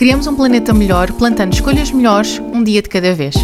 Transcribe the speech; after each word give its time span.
Criamos 0.00 0.26
um 0.26 0.34
planeta 0.34 0.72
melhor 0.72 1.12
plantando 1.12 1.52
escolhas 1.52 1.90
melhores 1.90 2.38
um 2.38 2.64
dia 2.64 2.80
de 2.80 2.88
cada 2.88 3.14
vez. 3.14 3.34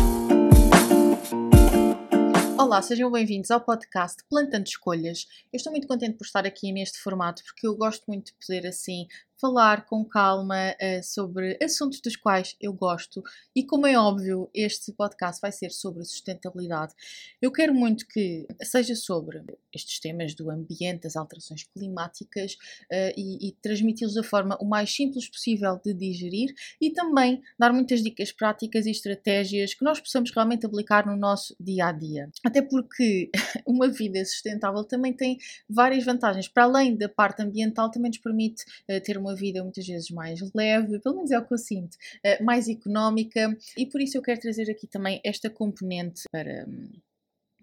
Olá, 2.59 2.81
sejam 2.81 3.13
bem-vindos 3.13 3.51
ao 3.51 3.61
podcast 3.61 4.25
Plantando 4.27 4.67
Escolhas. 4.67 5.27
Eu 5.53 5.59
estou 5.59 5.71
muito 5.71 5.87
contente 5.87 6.17
por 6.17 6.25
estar 6.25 6.47
aqui 6.47 6.73
neste 6.73 6.99
formato 6.99 7.45
porque 7.45 7.67
eu 7.67 7.77
gosto 7.77 8.05
muito 8.09 8.29
de 8.29 8.35
poder 8.41 8.67
assim 8.67 9.07
falar 9.41 9.87
com 9.87 10.05
calma 10.05 10.73
uh, 10.73 11.03
sobre 11.03 11.59
assuntos 11.63 12.01
dos 12.01 12.17
quais 12.17 12.57
eu 12.61 12.73
gosto 12.73 13.23
e, 13.55 13.65
como 13.65 13.87
é 13.87 13.99
óbvio, 13.99 14.51
este 14.55 14.93
podcast 14.93 15.41
vai 15.41 15.53
ser 15.53 15.71
sobre 15.71 16.05
sustentabilidade. 16.05 16.95
Eu 17.41 17.53
quero 17.53 17.75
muito 17.75 18.07
que 18.07 18.47
seja 18.63 18.95
sobre 18.95 19.43
estes 19.75 20.01
temas 20.01 20.35
do 20.35 20.51
ambiente, 20.51 21.03
das 21.03 21.17
alterações 21.17 21.65
climáticas 21.65 22.55
uh, 22.91 23.13
e, 23.17 23.49
e 23.49 23.53
transmiti-los 23.61 24.15
da 24.15 24.23
forma 24.23 24.57
o 24.61 24.65
mais 24.65 24.95
simples 24.95 25.29
possível 25.29 25.79
de 25.85 25.93
digerir 25.93 26.55
e 26.81 26.91
também 26.91 27.43
dar 27.59 27.73
muitas 27.73 28.03
dicas 28.03 28.33
práticas 28.33 28.87
e 28.87 28.91
estratégias 28.91 29.75
que 29.75 29.85
nós 29.85 30.01
possamos 30.01 30.31
realmente 30.31 30.65
aplicar 30.65 31.07
no 31.07 31.17
nosso 31.17 31.55
dia 31.61 31.87
a 31.87 31.93
dia. 31.93 32.31
Até 32.45 32.63
porque 32.63 33.31
uma 33.67 33.89
vida 33.89 34.25
sustentável 34.25 34.85
também 34.85 35.13
tem 35.13 35.39
várias 35.69 36.05
vantagens. 36.05 36.49
Para 36.49 36.65
além 36.65 36.97
da 36.97 37.09
parte 37.09 37.43
ambiental, 37.43 37.91
também 37.91 38.11
nos 38.11 38.19
permite 38.19 38.65
uh, 38.89 39.01
ter 39.03 39.19
uma 39.19 39.26
uma 39.27 39.35
vida 39.35 39.63
muitas 39.63 39.87
vezes 39.87 40.11
mais 40.11 40.41
leve, 40.55 40.99
pelo 41.01 41.17
menos 41.17 41.31
é 41.31 41.39
o 41.39 41.45
que 41.45 41.55
eu 41.55 41.59
sinto, 41.59 41.97
eh, 42.23 42.43
mais 42.43 42.69
económica, 42.69 43.57
e 43.77 43.87
por 43.87 44.01
isso 44.01 44.17
eu 44.17 44.23
quero 44.23 44.41
trazer 44.41 44.71
aqui 44.71 44.87
também 44.87 45.21
esta 45.25 45.51
componente 45.51 46.23
para 46.31 46.67
hum, 46.69 46.93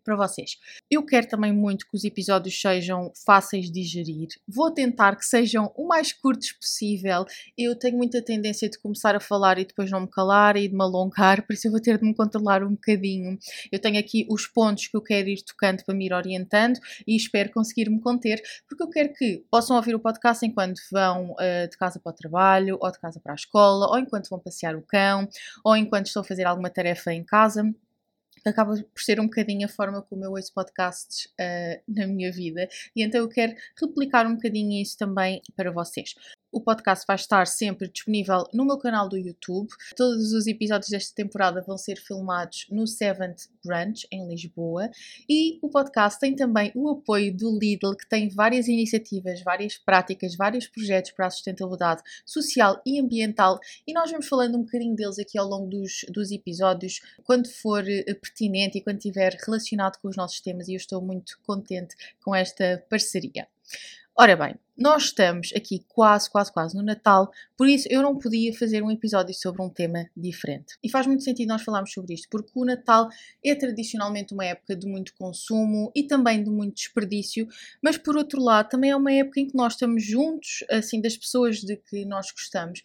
para 0.03 0.15
vocês. 0.15 0.57
Eu 0.89 1.05
quero 1.05 1.27
também 1.27 1.53
muito 1.53 1.87
que 1.87 1.95
os 1.95 2.03
episódios 2.03 2.59
sejam 2.59 3.11
fáceis 3.25 3.65
de 3.65 3.81
digerir. 3.81 4.29
Vou 4.47 4.71
tentar 4.71 5.15
que 5.15 5.25
sejam 5.25 5.71
o 5.75 5.87
mais 5.87 6.11
curtos 6.11 6.51
possível. 6.51 7.25
Eu 7.57 7.77
tenho 7.77 7.97
muita 7.97 8.21
tendência 8.21 8.69
de 8.69 8.79
começar 8.79 9.15
a 9.15 9.19
falar 9.19 9.57
e 9.57 9.65
depois 9.65 9.89
não 9.89 10.01
me 10.01 10.07
calar 10.07 10.57
e 10.57 10.67
de 10.67 10.75
me 10.75 10.81
alongar, 10.81 11.45
por 11.45 11.53
isso 11.53 11.67
eu 11.67 11.71
vou 11.71 11.81
ter 11.81 11.97
de 11.97 12.05
me 12.05 12.13
controlar 12.15 12.63
um 12.63 12.71
bocadinho. 12.71 13.37
Eu 13.71 13.79
tenho 13.79 13.99
aqui 13.99 14.25
os 14.29 14.47
pontos 14.47 14.87
que 14.87 14.95
eu 14.95 15.01
quero 15.01 15.29
ir 15.29 15.41
tocando 15.43 15.83
para 15.83 15.95
me 15.95 16.05
ir 16.05 16.13
orientando 16.13 16.79
e 17.07 17.15
espero 17.15 17.51
conseguir 17.51 17.89
me 17.89 17.99
conter, 17.99 18.41
porque 18.67 18.83
eu 18.83 18.89
quero 18.89 19.13
que 19.13 19.43
possam 19.49 19.75
ouvir 19.75 19.95
o 19.95 19.99
podcast 19.99 20.45
enquanto 20.45 20.79
vão 20.91 21.31
uh, 21.31 21.69
de 21.69 21.77
casa 21.77 21.99
para 21.99 22.11
o 22.11 22.15
trabalho, 22.15 22.77
ou 22.81 22.91
de 22.91 22.99
casa 22.99 23.19
para 23.19 23.33
a 23.33 23.35
escola, 23.35 23.87
ou 23.87 23.97
enquanto 23.97 24.29
vão 24.29 24.39
passear 24.39 24.75
o 24.75 24.81
cão, 24.81 25.27
ou 25.63 25.75
enquanto 25.75 26.07
estão 26.07 26.21
a 26.21 26.25
fazer 26.25 26.45
alguma 26.45 26.69
tarefa 26.69 27.13
em 27.13 27.23
casa 27.23 27.63
acaba 28.49 28.75
por 28.75 29.01
ser 29.01 29.19
um 29.19 29.25
bocadinho 29.25 29.65
a 29.65 29.69
forma 29.69 30.01
como 30.01 30.23
eu 30.23 30.31
ouço 30.31 30.53
podcasts 30.53 31.25
uh, 31.39 31.81
na 31.87 32.07
minha 32.07 32.31
vida 32.31 32.67
e 32.95 33.03
então 33.03 33.21
eu 33.21 33.29
quero 33.29 33.53
replicar 33.79 34.25
um 34.27 34.35
bocadinho 34.35 34.81
isso 34.81 34.97
também 34.97 35.41
para 35.55 35.71
vocês. 35.71 36.15
O 36.53 36.61
podcast 36.61 37.03
vai 37.07 37.15
estar 37.15 37.47
sempre 37.47 37.87
disponível 37.87 38.43
no 38.53 38.63
meu 38.63 38.77
canal 38.77 39.09
do 39.09 39.17
YouTube. 39.17 39.67
Todos 39.95 40.33
os 40.33 40.45
episódios 40.45 40.91
desta 40.91 41.15
temporada 41.15 41.63
vão 41.65 41.79
ser 41.79 41.97
filmados 41.97 42.67
no 42.69 42.85
Seventh 42.85 43.49
Branch, 43.65 44.05
em 44.11 44.27
Lisboa. 44.27 44.91
E 45.27 45.57
o 45.63 45.69
podcast 45.69 46.19
tem 46.19 46.35
também 46.35 46.71
o 46.75 46.87
apoio 46.91 47.35
do 47.35 47.57
Lidl, 47.57 47.95
que 47.95 48.07
tem 48.07 48.29
várias 48.29 48.67
iniciativas, 48.67 49.41
várias 49.41 49.79
práticas, 49.79 50.35
vários 50.35 50.67
projetos 50.67 51.09
para 51.09 51.25
a 51.25 51.31
sustentabilidade 51.31 52.03
social 52.23 52.79
e 52.85 52.99
ambiental. 52.99 53.59
E 53.87 53.91
nós 53.91 54.11
vamos 54.11 54.27
falando 54.27 54.55
um 54.55 54.61
bocadinho 54.61 54.95
deles 54.95 55.17
aqui 55.17 55.39
ao 55.39 55.47
longo 55.47 55.65
dos, 55.65 56.05
dos 56.09 56.29
episódios, 56.29 57.01
quando 57.23 57.49
for 57.49 57.83
eh, 57.89 58.13
pertinente 58.13 58.77
e 58.77 58.81
quando 58.81 58.97
estiver 58.97 59.35
relacionado 59.43 59.97
com 59.99 60.07
os 60.07 60.15
nossos 60.15 60.39
temas. 60.39 60.67
E 60.67 60.73
eu 60.73 60.77
estou 60.77 61.01
muito 61.01 61.39
contente 61.41 61.95
com 62.23 62.35
esta 62.35 62.85
parceria. 62.87 63.47
Ora 64.15 64.35
bem, 64.35 64.53
nós 64.77 65.05
estamos 65.05 65.49
aqui 65.55 65.83
quase, 65.87 66.29
quase, 66.29 66.53
quase 66.53 66.77
no 66.77 66.83
Natal, 66.83 67.31
por 67.57 67.67
isso 67.67 67.87
eu 67.89 68.03
não 68.03 68.15
podia 68.15 68.53
fazer 68.53 68.83
um 68.83 68.91
episódio 68.91 69.33
sobre 69.33 69.63
um 69.63 69.69
tema 69.71 70.07
diferente. 70.15 70.77
E 70.83 70.89
faz 70.89 71.07
muito 71.07 71.23
sentido 71.23 71.47
nós 71.49 71.63
falarmos 71.63 71.91
sobre 71.91 72.13
isto, 72.13 72.27
porque 72.29 72.51
o 72.53 72.63
Natal 72.63 73.09
é 73.43 73.55
tradicionalmente 73.55 74.31
uma 74.31 74.45
época 74.45 74.75
de 74.75 74.85
muito 74.85 75.15
consumo 75.15 75.91
e 75.95 76.03
também 76.03 76.43
de 76.43 76.49
muito 76.51 76.75
desperdício, 76.75 77.47
mas 77.81 77.97
por 77.97 78.15
outro 78.15 78.39
lado 78.39 78.69
também 78.69 78.91
é 78.91 78.95
uma 78.95 79.11
época 79.11 79.39
em 79.39 79.47
que 79.47 79.55
nós 79.57 79.73
estamos 79.73 80.05
juntos, 80.05 80.63
assim, 80.69 81.01
das 81.01 81.17
pessoas 81.17 81.57
de 81.61 81.75
que 81.75 82.05
nós 82.05 82.31
gostamos. 82.31 82.83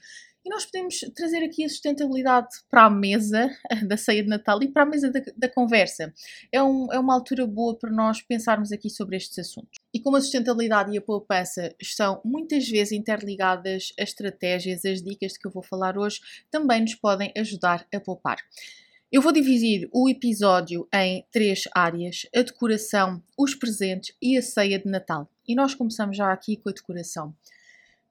E 0.48 0.50
nós 0.50 0.64
podemos 0.64 1.00
trazer 1.14 1.44
aqui 1.44 1.62
a 1.62 1.68
sustentabilidade 1.68 2.48
para 2.70 2.86
a 2.86 2.90
mesa 2.90 3.54
da 3.86 3.98
ceia 3.98 4.22
de 4.22 4.30
Natal 4.30 4.62
e 4.62 4.68
para 4.68 4.84
a 4.84 4.86
mesa 4.86 5.10
da, 5.10 5.20
da 5.36 5.46
conversa. 5.46 6.10
É, 6.50 6.62
um, 6.62 6.90
é 6.90 6.98
uma 6.98 7.12
altura 7.12 7.46
boa 7.46 7.78
para 7.78 7.90
nós 7.90 8.22
pensarmos 8.22 8.72
aqui 8.72 8.88
sobre 8.88 9.18
estes 9.18 9.38
assuntos. 9.38 9.78
E 9.92 10.00
como 10.00 10.16
a 10.16 10.22
sustentabilidade 10.22 10.90
e 10.90 10.96
a 10.96 11.02
poupança 11.02 11.70
estão 11.78 12.22
muitas 12.24 12.66
vezes 12.66 12.92
interligadas, 12.92 13.92
as 14.00 14.08
estratégias, 14.08 14.86
as 14.86 15.02
dicas 15.02 15.32
de 15.32 15.38
que 15.38 15.46
eu 15.46 15.50
vou 15.50 15.62
falar 15.62 15.98
hoje 15.98 16.18
também 16.50 16.80
nos 16.80 16.94
podem 16.94 17.30
ajudar 17.36 17.86
a 17.94 18.00
poupar. 18.00 18.38
Eu 19.12 19.20
vou 19.20 19.32
dividir 19.32 19.86
o 19.92 20.08
episódio 20.08 20.88
em 20.94 21.26
três 21.30 21.64
áreas: 21.74 22.26
a 22.34 22.40
decoração, 22.40 23.22
os 23.36 23.54
presentes 23.54 24.16
e 24.22 24.38
a 24.38 24.40
ceia 24.40 24.78
de 24.78 24.90
Natal. 24.90 25.30
E 25.46 25.54
nós 25.54 25.74
começamos 25.74 26.16
já 26.16 26.32
aqui 26.32 26.56
com 26.56 26.70
a 26.70 26.72
decoração. 26.72 27.34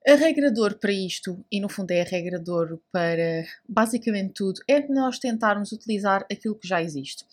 A 0.07 0.15
regra 0.15 0.49
de 0.49 0.61
ouro 0.61 0.77
para 0.77 0.93
isto, 0.93 1.43
e 1.51 1.59
no 1.59 1.67
fundo 1.67 1.91
é 1.91 1.99
a 1.99 2.05
regra 2.05 2.39
de 2.39 2.49
ouro 2.49 2.81
para 2.93 3.45
basicamente 3.67 4.35
tudo, 4.35 4.61
é 4.65 4.79
de 4.79 4.87
nós 4.93 5.19
tentarmos 5.19 5.73
utilizar 5.73 6.25
aquilo 6.31 6.55
que 6.55 6.65
já 6.65 6.81
existe. 6.81 7.25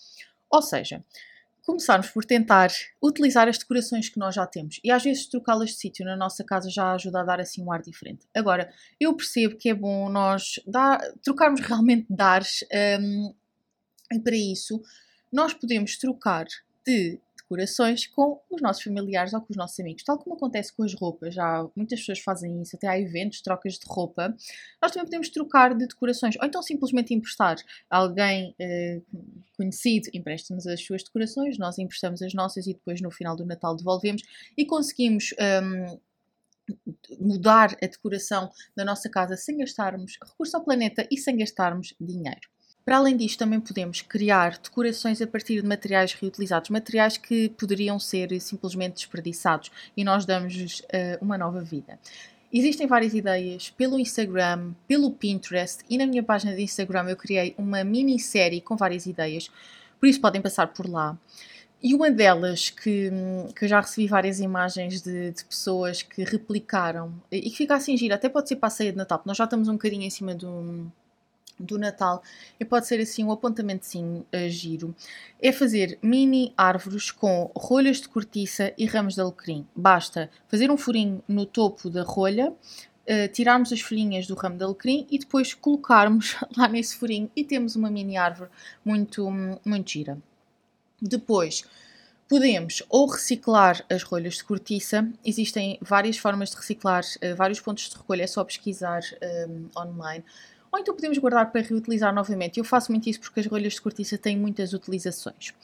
Ou 0.51 0.61
seja, 0.61 1.05
começarmos 1.63 2.11
por 2.11 2.25
tentar 2.25 2.73
utilizar 3.01 3.47
as 3.47 3.59
decorações 3.59 4.09
que 4.09 4.19
nós 4.19 4.35
já 4.35 4.45
temos 4.45 4.81
e 4.83 4.91
às 4.91 5.05
vezes 5.05 5.27
trocá-las 5.27 5.71
de 5.71 5.77
sítio 5.77 6.05
na 6.05 6.17
nossa 6.17 6.43
casa 6.43 6.69
já 6.69 6.93
ajuda 6.93 7.21
a 7.21 7.25
dar 7.25 7.41
assim 7.41 7.63
um 7.63 7.71
ar 7.71 7.81
diferente. 7.81 8.27
Agora, 8.35 8.69
eu 8.99 9.15
percebo 9.15 9.57
que 9.57 9.69
é 9.69 9.75
bom 9.75 10.09
nós 10.09 10.59
dar, 10.67 11.01
trocarmos 11.23 11.61
realmente 11.65 12.07
dares 12.11 12.65
um, 13.01 13.33
e 14.13 14.19
para 14.19 14.37
isso 14.37 14.83
nós 15.33 15.55
podemos 15.55 15.97
trocar 15.97 16.47
de 16.85 17.21
decorações 17.45 18.07
com 18.07 18.41
os 18.51 18.61
nossos 18.61 18.83
familiares 18.83 19.33
ou 19.33 19.41
com 19.41 19.49
os 19.51 19.57
nossos 19.57 19.79
amigos, 19.79 20.03
tal 20.03 20.19
como 20.19 20.35
acontece 20.35 20.73
com 20.73 20.83
as 20.83 20.95
roupas. 20.95 21.35
Já 21.35 21.67
muitas 21.77 22.01
pessoas 22.01 22.19
fazem 22.21 22.61
isso, 22.61 22.77
até 22.77 22.89
há 22.89 22.99
eventos, 22.99 23.41
trocas 23.41 23.75
de 23.75 23.87
roupa. 23.87 24.35
Nós 24.83 24.93
também 24.93 25.05
podemos 25.05 25.29
trocar 25.29 25.75
de 25.75 25.87
decorações 25.87 26.37
ou 26.41 26.47
então 26.47 26.63
simplesmente 26.63 27.15
emprestar. 27.15 27.57
Alguém 27.89 28.55
eh, 28.59 29.01
conhecido 29.57 30.09
empresta-nos 30.13 30.67
as 30.67 30.85
suas 30.85 31.03
decorações, 31.03 31.59
nós 31.59 31.79
emprestamos 31.79 32.23
as 32.23 32.35
nossas 32.35 32.67
e 32.67 32.73
depois 32.73 33.01
no 33.01 33.11
final 33.11 33.37
do 33.37 33.45
Natal 33.45 33.77
devolvemos 33.77 34.23
e 34.57 34.65
conseguimos. 34.65 35.35
Um, 35.63 35.99
mudar 37.21 37.77
a 37.83 37.87
decoração 37.87 38.51
da 38.75 38.87
nossa 38.87 39.11
casa 39.11 39.37
sem 39.37 39.59
gastarmos 39.59 40.17
recurso 40.23 40.57
ao 40.57 40.65
planeta 40.65 41.07
e 41.11 41.19
sem 41.19 41.37
gastarmos 41.37 41.95
dinheiro. 42.01 42.54
Para 42.85 42.99
além 42.99 43.17
disto, 43.17 43.39
também 43.39 43.59
podemos 43.61 44.03
criar 44.03 44.59
decorações 44.63 45.23
a 45.23 45.27
partir 45.27 45.63
de 45.63 45.67
materiais 45.67 46.13
reutilizados, 46.13 46.69
materiais 46.69 47.17
que 47.17 47.49
poderiam 47.49 47.99
ser 47.99 48.39
simplesmente 48.41 48.97
desperdiçados 48.97 49.71
e 49.97 50.05
nós 50.05 50.27
damos-lhes 50.27 50.81
uh, 50.81 51.19
uma 51.23 51.39
nova 51.39 51.63
vida. 51.63 51.99
Existem 52.53 52.87
várias 52.87 53.15
ideias 53.15 53.71
pelo 53.71 53.99
Instagram, 53.99 54.75
pelo 54.87 55.11
Pinterest 55.11 55.83
e 55.89 55.97
na 55.97 56.07
minha 56.07 56.23
página 56.23 56.55
de 56.55 56.63
Instagram 56.63 57.09
eu 57.09 57.17
criei 57.17 57.55
uma 57.57 57.83
minissérie 57.83 58.61
com 58.61 58.77
várias 58.77 59.07
ideias, 59.07 59.51
por 59.99 60.07
isso 60.07 60.21
podem 60.21 60.43
passar 60.43 60.67
por 60.67 60.87
lá. 60.87 61.19
E 61.83 61.95
uma 61.95 62.11
delas 62.11 62.69
que, 62.69 63.11
que 63.57 63.65
eu 63.65 63.69
já 63.69 63.81
recebi 63.81 64.07
várias 64.07 64.41
imagens 64.41 65.03
de, 65.03 65.31
de, 65.33 65.45
pessoas 65.45 66.03
que 66.03 66.23
replicaram 66.23 67.15
e 67.31 67.51
que 67.51 67.57
fica 67.57 67.75
assim 67.75 67.97
gira, 67.97 68.15
até 68.15 68.29
pode 68.29 68.49
ser 68.49 68.57
para 68.57 68.67
a 68.69 68.71
ceia 68.71 68.93
de 68.93 68.99
Natal, 68.99 69.19
porque 69.19 69.29
nós 69.29 69.37
já 69.37 69.45
estamos 69.45 69.69
um 69.69 69.73
bocadinho 69.73 70.03
em 70.03 70.11
cima 70.11 70.35
do, 70.35 70.91
do 71.59 71.79
Natal. 71.79 72.23
E 72.59 72.65
pode 72.65 72.87
ser 72.87 73.01
assim 73.01 73.25
um 73.25 73.33
apontamento 73.33 73.87
sim 73.87 74.25
uh, 74.33 74.49
giro. 74.49 74.95
É 75.41 75.53
fazer 75.53 75.99
mini 76.03 76.53
árvores 76.57 77.11
com 77.11 77.51
rolhas 77.57 78.01
de 78.01 78.09
cortiça 78.09 78.73
e 78.77 78.87
ramos 78.87 79.15
de 79.15 79.21
alecrim. 79.21 79.67
Basta 79.75 80.31
fazer 80.49 80.71
um 80.71 80.77
furinho 80.77 81.23
no 81.29 81.47
topo 81.47 81.89
da 81.89 82.03
rolha 82.03 82.51
uh, 82.51 83.29
tirarmos 83.33 83.73
as 83.73 83.81
folhinhas 83.81 84.27
do 84.27 84.35
ramo 84.35 84.57
de 84.57 84.65
alecrim 84.65 85.07
e 85.11 85.19
depois 85.19 85.55
colocarmos 85.55 86.37
lá 86.57 86.69
nesse 86.69 86.97
furinho 86.97 87.31
e 87.35 87.45
temos 87.45 87.77
uma 87.77 87.91
mini 87.91 88.17
árvore 88.17 88.51
muito, 88.85 89.29
muito 89.65 89.91
gira. 89.91 90.19
Depois 91.01 91.65
Podemos 92.27 92.83
ou 92.89 93.07
reciclar 93.07 93.85
as 93.89 94.03
rolhas 94.03 94.35
de 94.37 94.45
cortiça, 94.45 95.07
existem 95.23 95.79
várias 95.81 96.17
formas 96.17 96.51
de 96.51 96.57
reciclar, 96.57 97.05
uh, 97.05 97.37
vários 97.37 97.61
pontos 97.61 97.91
de 97.91 97.97
recolha, 97.97 98.23
é 98.23 98.27
só 98.27 98.43
pesquisar 98.43 99.03
um, 99.47 99.69
online 99.79 100.25
ou 100.75 100.79
então 100.81 100.93
podemos 100.93 101.17
guardar 101.19 101.53
para 101.53 101.61
reutilizar 101.61 102.13
novamente. 102.13 102.59
Eu 102.59 102.65
faço 102.65 102.91
muito 102.91 103.09
isso 103.09 103.21
porque 103.21 103.39
as 103.39 103.47
rolhas 103.47 103.75
de 103.75 103.81
cortiça 103.81 104.19
têm 104.19 104.37
muitas 104.37 104.73
utilizações. 104.73 105.55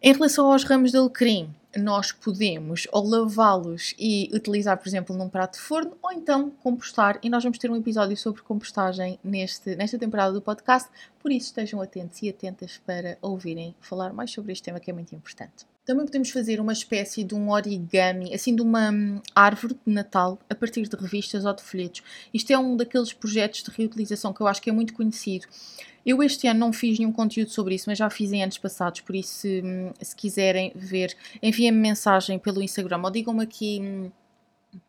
Em 0.00 0.12
relação 0.12 0.52
aos 0.52 0.62
ramos 0.62 0.92
de 0.92 0.96
alecrim, 0.96 1.52
nós 1.76 2.12
podemos 2.12 2.86
ou 2.92 3.04
lavá-los 3.04 3.92
e 3.98 4.30
utilizar, 4.32 4.78
por 4.78 4.86
exemplo, 4.86 5.16
num 5.16 5.28
prato 5.28 5.54
de 5.54 5.60
forno, 5.60 5.96
ou 6.00 6.12
então 6.12 6.50
compostar, 6.62 7.18
e 7.22 7.28
nós 7.28 7.42
vamos 7.42 7.58
ter 7.58 7.70
um 7.70 7.76
episódio 7.76 8.16
sobre 8.16 8.42
compostagem 8.42 9.18
neste, 9.24 9.74
nesta 9.74 9.98
temporada 9.98 10.32
do 10.32 10.40
podcast, 10.40 10.88
por 11.18 11.32
isso 11.32 11.46
estejam 11.46 11.80
atentos 11.80 12.22
e 12.22 12.28
atentas 12.28 12.80
para 12.86 13.18
ouvirem 13.20 13.74
falar 13.80 14.12
mais 14.12 14.30
sobre 14.30 14.52
este 14.52 14.62
tema 14.62 14.78
que 14.78 14.90
é 14.90 14.94
muito 14.94 15.12
importante. 15.12 15.75
Também 15.86 16.04
podemos 16.04 16.30
fazer 16.30 16.60
uma 16.60 16.72
espécie 16.72 17.22
de 17.22 17.32
um 17.32 17.48
origami, 17.48 18.34
assim 18.34 18.56
de 18.56 18.60
uma 18.60 18.90
hum, 18.90 19.20
árvore 19.32 19.78
de 19.86 19.92
Natal, 19.92 20.36
a 20.50 20.54
partir 20.54 20.82
de 20.88 20.96
revistas 20.96 21.44
ou 21.44 21.54
de 21.54 21.62
folhetos. 21.62 22.02
Isto 22.34 22.52
é 22.52 22.58
um 22.58 22.76
daqueles 22.76 23.12
projetos 23.12 23.62
de 23.62 23.70
reutilização 23.70 24.32
que 24.32 24.40
eu 24.40 24.48
acho 24.48 24.60
que 24.60 24.68
é 24.68 24.72
muito 24.72 24.92
conhecido. 24.92 25.46
Eu 26.04 26.20
este 26.24 26.48
ano 26.48 26.58
não 26.58 26.72
fiz 26.72 26.98
nenhum 26.98 27.12
conteúdo 27.12 27.50
sobre 27.50 27.76
isso, 27.76 27.88
mas 27.88 27.98
já 27.98 28.10
fiz 28.10 28.32
em 28.32 28.42
anos 28.42 28.58
passados, 28.58 29.00
por 29.00 29.14
isso 29.14 29.32
se, 29.38 29.62
hum, 29.64 29.92
se 30.02 30.16
quiserem 30.16 30.72
ver, 30.74 31.16
enviem-me 31.40 31.78
mensagem 31.78 32.36
pelo 32.36 32.60
Instagram 32.60 33.00
ou 33.04 33.10
digam-me 33.10 33.44
aqui 33.44 33.78
hum, 33.80 34.10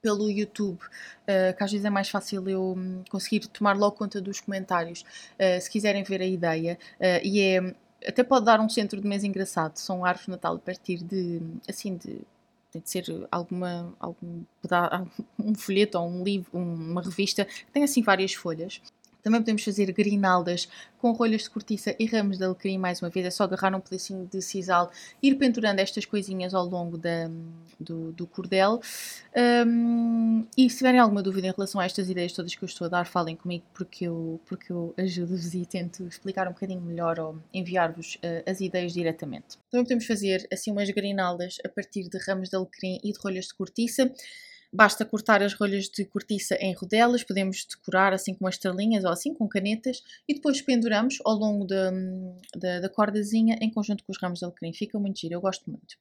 pelo 0.01 0.31
YouTube, 0.31 0.79
uh, 0.79 1.55
que 1.55 1.63
às 1.63 1.71
vezes 1.71 1.85
é 1.85 1.91
mais 1.91 2.09
fácil 2.09 2.49
eu 2.49 2.75
conseguir 3.09 3.41
tomar 3.47 3.77
logo 3.77 3.95
conta 3.95 4.19
dos 4.19 4.39
comentários, 4.39 5.01
uh, 5.01 5.61
se 5.61 5.69
quiserem 5.69 6.03
ver 6.03 6.21
a 6.21 6.25
ideia, 6.25 6.77
uh, 6.99 7.23
e 7.23 7.39
é 7.39 7.75
até 8.07 8.24
pode 8.24 8.45
dar 8.45 8.59
um 8.59 8.69
centro 8.69 9.01
de 9.01 9.07
mesa 9.07 9.27
engraçado. 9.27 9.77
São 9.77 10.06
árvores 10.06 10.25
de 10.25 10.31
Natal 10.31 10.56
a 10.56 10.59
partir 10.59 11.04
de, 11.04 11.42
assim, 11.68 11.95
de 11.95 12.21
tem 12.71 12.81
de 12.81 12.89
ser 12.89 13.27
alguma, 13.31 13.94
algum 14.00 14.44
um 15.39 15.56
folheto 15.56 15.98
ou 15.98 16.07
um 16.07 16.24
livro, 16.24 16.50
uma 16.54 17.01
revista 17.01 17.45
que 17.45 17.65
tem 17.71 17.83
assim 17.83 18.01
várias 18.01 18.33
folhas. 18.33 18.81
Também 19.27 19.41
podemos 19.41 19.62
fazer 19.62 19.91
grinaldas 19.91 20.69
com 21.00 21.12
rolhas 21.12 21.41
de 21.41 21.50
cortiça 21.50 21.94
e 22.00 22.06
ramos 22.06 22.38
de 22.38 22.45
alecrim, 22.45 22.77
mais 22.77 23.01
uma 23.01 23.09
vez, 23.09 23.25
é 23.25 23.29
só 23.29 23.44
agarrar 23.44 23.75
um 23.75 23.81
pedacinho 23.81 24.25
de 24.25 24.41
sisal, 24.41 24.89
ir 25.21 25.35
pendurando 25.35 25.79
estas 25.79 26.06
coisinhas 26.06 26.53
ao 26.53 26.65
longo 26.65 26.97
da, 26.97 27.29
do, 27.77 28.13
do 28.13 28.25
cordel. 28.25 28.79
Um, 29.68 30.47
e 30.57 30.69
se 30.69 30.77
tiverem 30.77 31.01
alguma 31.01 31.21
dúvida 31.21 31.45
em 31.45 31.51
relação 31.51 31.81
a 31.81 31.83
estas 31.83 32.09
ideias 32.09 32.31
todas 32.31 32.56
que 32.56 32.63
eu 32.63 32.68
estou 32.68 32.85
a 32.85 32.89
dar, 32.89 33.06
falem 33.06 33.35
comigo 33.35 33.65
porque 33.74 34.06
eu, 34.07 34.39
porque 34.45 34.71
eu 34.71 34.94
ajudo-vos 34.95 35.53
e 35.53 35.65
tento 35.65 36.07
explicar 36.07 36.47
um 36.47 36.53
bocadinho 36.53 36.80
melhor 36.80 37.19
ou 37.19 37.38
enviar-vos 37.53 38.15
uh, 38.15 38.50
as 38.50 38.62
ideias 38.62 38.94
diretamente. 38.94 39.57
Também 39.69 39.83
podemos 39.83 40.06
fazer 40.06 40.47
assim 40.53 40.71
umas 40.71 40.89
grinaldas 40.89 41.57
a 41.65 41.68
partir 41.68 42.07
de 42.07 42.18
ramos 42.25 42.47
de 42.47 42.56
alecrim 42.56 42.97
e 43.03 43.12
de 43.12 43.19
rolhas 43.21 43.47
de 43.47 43.56
cortiça. 43.56 44.09
Basta 44.77 45.03
cortar 45.03 45.41
as 45.41 45.56
rolhas 45.56 45.89
de 45.89 46.06
cortiça 46.06 46.53
em 46.62 46.71
rodelas, 46.71 47.24
podemos 47.24 47.65
decorar 47.65 48.13
assim 48.13 48.35
com 48.35 48.45
umas 48.45 48.53
estrelinhas 48.53 49.03
ou 49.03 49.09
assim 49.09 49.33
com 49.33 49.47
canetas 49.47 50.03
e 50.27 50.35
depois 50.35 50.62
penduramos 50.62 51.18
ao 51.25 51.33
longo 51.33 51.65
da, 51.65 51.89
da, 52.56 52.81
da 52.81 52.88
cordazinha 52.88 53.57
em 53.59 53.71
conjunto 53.71 54.03
com 54.03 54.12
os 54.12 54.21
ramos 54.21 54.38
de 54.38 54.45
alecrim. 54.45 54.71
Fica 54.71 55.00
muito 55.00 55.19
giro, 55.19 55.33
eu 55.33 55.41
gosto 55.41 55.68
muito. 55.68 55.97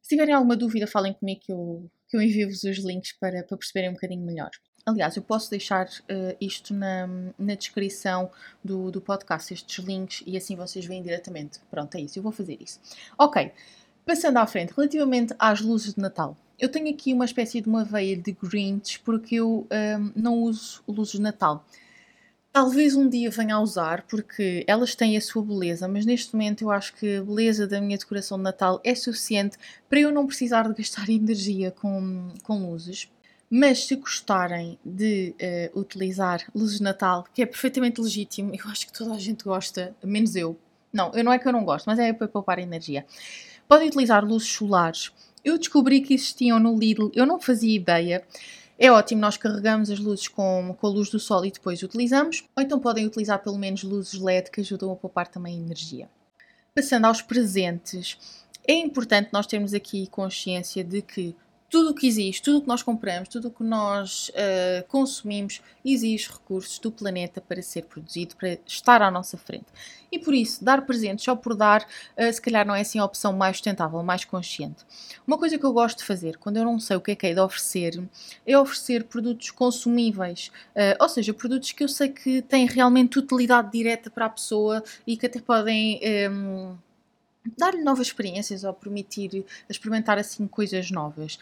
Se 0.00 0.08
tiverem 0.08 0.34
alguma 0.34 0.56
dúvida, 0.56 0.86
falem 0.86 1.12
comigo 1.12 1.42
que 1.42 1.52
eu, 1.52 1.90
que 2.08 2.16
eu 2.16 2.22
envio-vos 2.22 2.64
os 2.64 2.78
links 2.78 3.12
para, 3.12 3.42
para 3.42 3.58
perceberem 3.58 3.90
um 3.90 3.92
bocadinho 3.92 4.24
melhor. 4.24 4.48
Aliás, 4.86 5.14
eu 5.14 5.22
posso 5.22 5.50
deixar 5.50 5.86
uh, 5.86 6.36
isto 6.40 6.72
na, 6.72 7.06
na 7.38 7.54
descrição 7.54 8.30
do, 8.64 8.90
do 8.90 9.02
podcast, 9.02 9.52
estes 9.52 9.84
links, 9.84 10.22
e 10.26 10.38
assim 10.38 10.56
vocês 10.56 10.86
veem 10.86 11.02
diretamente. 11.02 11.60
Pronto, 11.70 11.94
é 11.96 12.00
isso, 12.00 12.18
eu 12.18 12.22
vou 12.22 12.32
fazer 12.32 12.56
isso. 12.62 12.80
Ok, 13.18 13.52
passando 14.06 14.38
à 14.38 14.46
frente, 14.46 14.72
relativamente 14.74 15.34
às 15.38 15.60
luzes 15.60 15.92
de 15.92 16.00
Natal. 16.00 16.34
Eu 16.60 16.68
tenho 16.68 16.90
aqui 16.90 17.14
uma 17.14 17.24
espécie 17.24 17.62
de 17.62 17.68
uma 17.68 17.84
veia 17.84 18.14
de 18.14 18.32
Grinch 18.32 19.00
porque 19.00 19.36
eu 19.36 19.66
um, 19.98 20.12
não 20.14 20.34
uso 20.42 20.82
luzes 20.86 21.14
de 21.14 21.22
Natal. 21.22 21.64
Talvez 22.52 22.94
um 22.94 23.08
dia 23.08 23.30
venha 23.30 23.54
a 23.54 23.60
usar 23.60 24.02
porque 24.02 24.62
elas 24.66 24.94
têm 24.94 25.16
a 25.16 25.20
sua 25.22 25.42
beleza, 25.42 25.88
mas 25.88 26.04
neste 26.04 26.34
momento 26.34 26.62
eu 26.62 26.70
acho 26.70 26.94
que 26.96 27.16
a 27.16 27.22
beleza 27.22 27.66
da 27.66 27.80
minha 27.80 27.96
decoração 27.96 28.36
de 28.36 28.44
Natal 28.44 28.78
é 28.84 28.94
suficiente 28.94 29.56
para 29.88 30.00
eu 30.00 30.12
não 30.12 30.26
precisar 30.26 30.68
de 30.68 30.74
gastar 30.74 31.08
energia 31.08 31.70
com, 31.70 32.28
com 32.42 32.70
luzes. 32.70 33.10
Mas 33.48 33.86
se 33.86 33.96
gostarem 33.96 34.78
de 34.84 35.34
uh, 35.74 35.80
utilizar 35.80 36.44
luzes 36.54 36.76
de 36.76 36.84
Natal, 36.84 37.24
que 37.32 37.40
é 37.40 37.46
perfeitamente 37.46 38.00
legítimo, 38.02 38.54
eu 38.54 38.70
acho 38.70 38.86
que 38.86 38.92
toda 38.92 39.14
a 39.14 39.18
gente 39.18 39.44
gosta, 39.44 39.96
menos 40.04 40.36
eu. 40.36 40.58
Não, 40.92 41.10
eu 41.14 41.24
não 41.24 41.32
é 41.32 41.38
que 41.38 41.48
eu 41.48 41.52
não 41.52 41.64
gosto, 41.64 41.86
mas 41.86 41.98
é 41.98 42.12
para 42.12 42.28
poupar 42.28 42.58
energia. 42.58 43.06
Podem 43.66 43.88
utilizar 43.88 44.24
luzes 44.24 44.48
solares 44.48 45.10
eu 45.44 45.58
descobri 45.58 46.00
que 46.00 46.14
existiam 46.14 46.58
no 46.58 46.76
Lidl, 46.78 47.10
eu 47.14 47.26
não 47.26 47.40
fazia 47.40 47.74
ideia. 47.74 48.24
É 48.78 48.90
ótimo, 48.90 49.20
nós 49.20 49.36
carregamos 49.36 49.90
as 49.90 49.98
luzes 49.98 50.26
com, 50.26 50.74
com 50.78 50.86
a 50.86 50.90
luz 50.90 51.10
do 51.10 51.20
sol 51.20 51.44
e 51.44 51.50
depois 51.50 51.82
utilizamos, 51.82 52.44
ou 52.56 52.62
então 52.62 52.80
podem 52.80 53.06
utilizar 53.06 53.42
pelo 53.42 53.58
menos 53.58 53.82
luzes 53.82 54.18
LED 54.18 54.50
que 54.50 54.60
ajudam 54.62 54.90
a 54.90 54.96
poupar 54.96 55.28
também 55.28 55.58
energia. 55.58 56.08
Passando 56.74 57.04
aos 57.04 57.20
presentes, 57.20 58.16
é 58.66 58.72
importante 58.72 59.30
nós 59.32 59.46
termos 59.46 59.74
aqui 59.74 60.06
consciência 60.06 60.82
de 60.82 61.02
que 61.02 61.36
tudo 61.70 61.90
o 61.90 61.94
que 61.94 62.06
existe, 62.06 62.42
tudo 62.42 62.58
o 62.58 62.62
que 62.62 62.68
nós 62.68 62.82
compramos, 62.82 63.28
tudo 63.28 63.48
o 63.48 63.50
que 63.50 63.62
nós 63.62 64.30
uh, 64.30 64.86
consumimos, 64.88 65.62
exige 65.84 66.28
recursos 66.32 66.80
do 66.80 66.90
planeta 66.90 67.40
para 67.40 67.62
ser 67.62 67.84
produzido, 67.84 68.34
para 68.34 68.58
estar 68.66 69.00
à 69.00 69.10
nossa 69.10 69.38
frente. 69.38 69.66
E 70.10 70.18
por 70.18 70.34
isso, 70.34 70.64
dar 70.64 70.84
presentes 70.84 71.24
só 71.24 71.36
por 71.36 71.54
dar, 71.54 71.86
uh, 72.18 72.32
se 72.32 72.42
calhar 72.42 72.66
não 72.66 72.74
é 72.74 72.80
assim 72.80 72.98
a 72.98 73.04
opção 73.04 73.32
mais 73.32 73.56
sustentável, 73.56 74.02
mais 74.02 74.24
consciente. 74.24 74.84
Uma 75.24 75.38
coisa 75.38 75.56
que 75.56 75.64
eu 75.64 75.72
gosto 75.72 75.98
de 75.98 76.04
fazer, 76.04 76.36
quando 76.38 76.56
eu 76.56 76.64
não 76.64 76.80
sei 76.80 76.96
o 76.96 77.00
que 77.00 77.12
é 77.12 77.14
que 77.14 77.26
é 77.28 77.34
de 77.34 77.40
oferecer, 77.40 78.02
é 78.44 78.58
oferecer 78.58 79.04
produtos 79.04 79.52
consumíveis, 79.52 80.50
uh, 80.74 81.00
ou 81.00 81.08
seja, 81.08 81.32
produtos 81.32 81.70
que 81.70 81.84
eu 81.84 81.88
sei 81.88 82.08
que 82.08 82.42
têm 82.42 82.66
realmente 82.66 83.18
utilidade 83.18 83.70
direta 83.70 84.10
para 84.10 84.26
a 84.26 84.30
pessoa 84.30 84.82
e 85.06 85.16
que 85.16 85.26
até 85.26 85.40
podem. 85.40 86.00
Um, 86.28 86.89
dar-lhe 87.56 87.82
novas 87.82 88.08
experiências 88.08 88.64
ou 88.64 88.72
permitir 88.72 89.44
experimentar 89.68 90.18
assim 90.18 90.46
coisas 90.46 90.90
novas. 90.90 91.38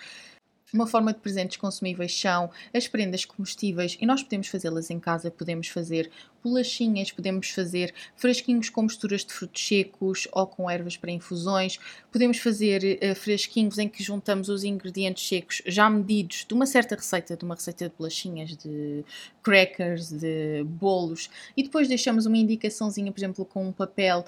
Uma 0.73 0.87
forma 0.87 1.15
de 1.15 1.21
presentes 1.21 1.57
consumíveis 1.57 2.15
são 2.15 2.51
as 2.75 2.87
prendas 2.87 3.25
comestíveis 3.25 3.97
e 3.99 4.05
nós 4.05 4.23
podemos 4.23 4.49
fazê-las 4.49 4.91
em 4.91 5.01
casa, 5.01 5.31
podemos 5.31 5.69
fazer 5.69 6.11
bolachinhas, 6.45 7.11
podemos 7.11 7.49
fazer 7.49 7.95
fresquinhos 8.17 8.69
com 8.69 8.83
misturas 8.83 9.25
de 9.25 9.33
frutos 9.33 9.67
secos 9.67 10.29
ou 10.31 10.47
com 10.47 10.71
ervas 10.71 10.95
para 10.95 11.11
infusões, 11.11 11.79
podemos 12.13 12.37
fazer 12.37 12.99
uh, 13.03 13.15
fresquinhos 13.15 13.79
em 13.79 13.89
que 13.89 14.03
juntamos 14.03 14.51
os 14.51 14.63
ingredientes 14.63 15.27
secos 15.27 15.63
já 15.67 15.89
medidos 15.89 16.45
de 16.47 16.53
uma 16.53 16.67
certa 16.67 16.95
receita, 16.95 17.35
de 17.35 17.45
uma 17.47 17.55
receita 17.55 17.89
de 17.89 17.95
bolachinhas, 17.97 18.55
de 18.55 19.03
crackers, 19.43 20.11
de 20.11 20.65
bolos 20.65 21.31
e 21.57 21.63
depois 21.63 21.89
deixamos 21.89 22.27
uma 22.27 22.37
indicaçãozinha, 22.37 23.11
por 23.11 23.21
exemplo, 23.21 23.45
com 23.47 23.69
um 23.69 23.73
papel 23.73 24.23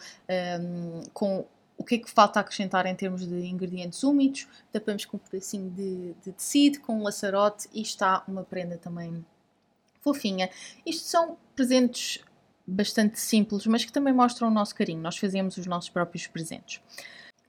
um, 0.59 1.03
com 1.13 1.45
o 1.81 1.85
que 1.85 1.95
é 1.95 1.99
que 1.99 2.11
falta 2.11 2.39
acrescentar 2.39 2.85
em 2.85 2.95
termos 2.95 3.27
de 3.27 3.47
ingredientes 3.47 4.03
úmidos, 4.03 4.47
tapamos 4.71 5.07
com 5.07 5.17
um 5.17 5.21
pedacinho 5.21 5.71
de, 5.71 6.13
de 6.23 6.31
tecido, 6.31 6.79
com 6.81 6.99
um 6.99 7.03
laçarote 7.03 7.71
e 7.73 7.81
está 7.81 8.23
uma 8.29 8.45
prenda 8.45 8.77
também 8.77 9.25
fofinha. 10.03 10.51
Isto 10.85 11.05
são 11.05 11.39
presentes 11.57 12.23
bastante 12.67 13.19
simples, 13.19 13.67
mas 13.67 13.83
que 13.83 13.91
também 13.91 14.13
mostram 14.13 14.49
o 14.49 14.51
nosso 14.51 14.75
carinho. 14.75 15.01
Nós 15.01 15.17
fazemos 15.17 15.57
os 15.57 15.65
nossos 15.65 15.89
próprios 15.89 16.27
presentes. 16.27 16.83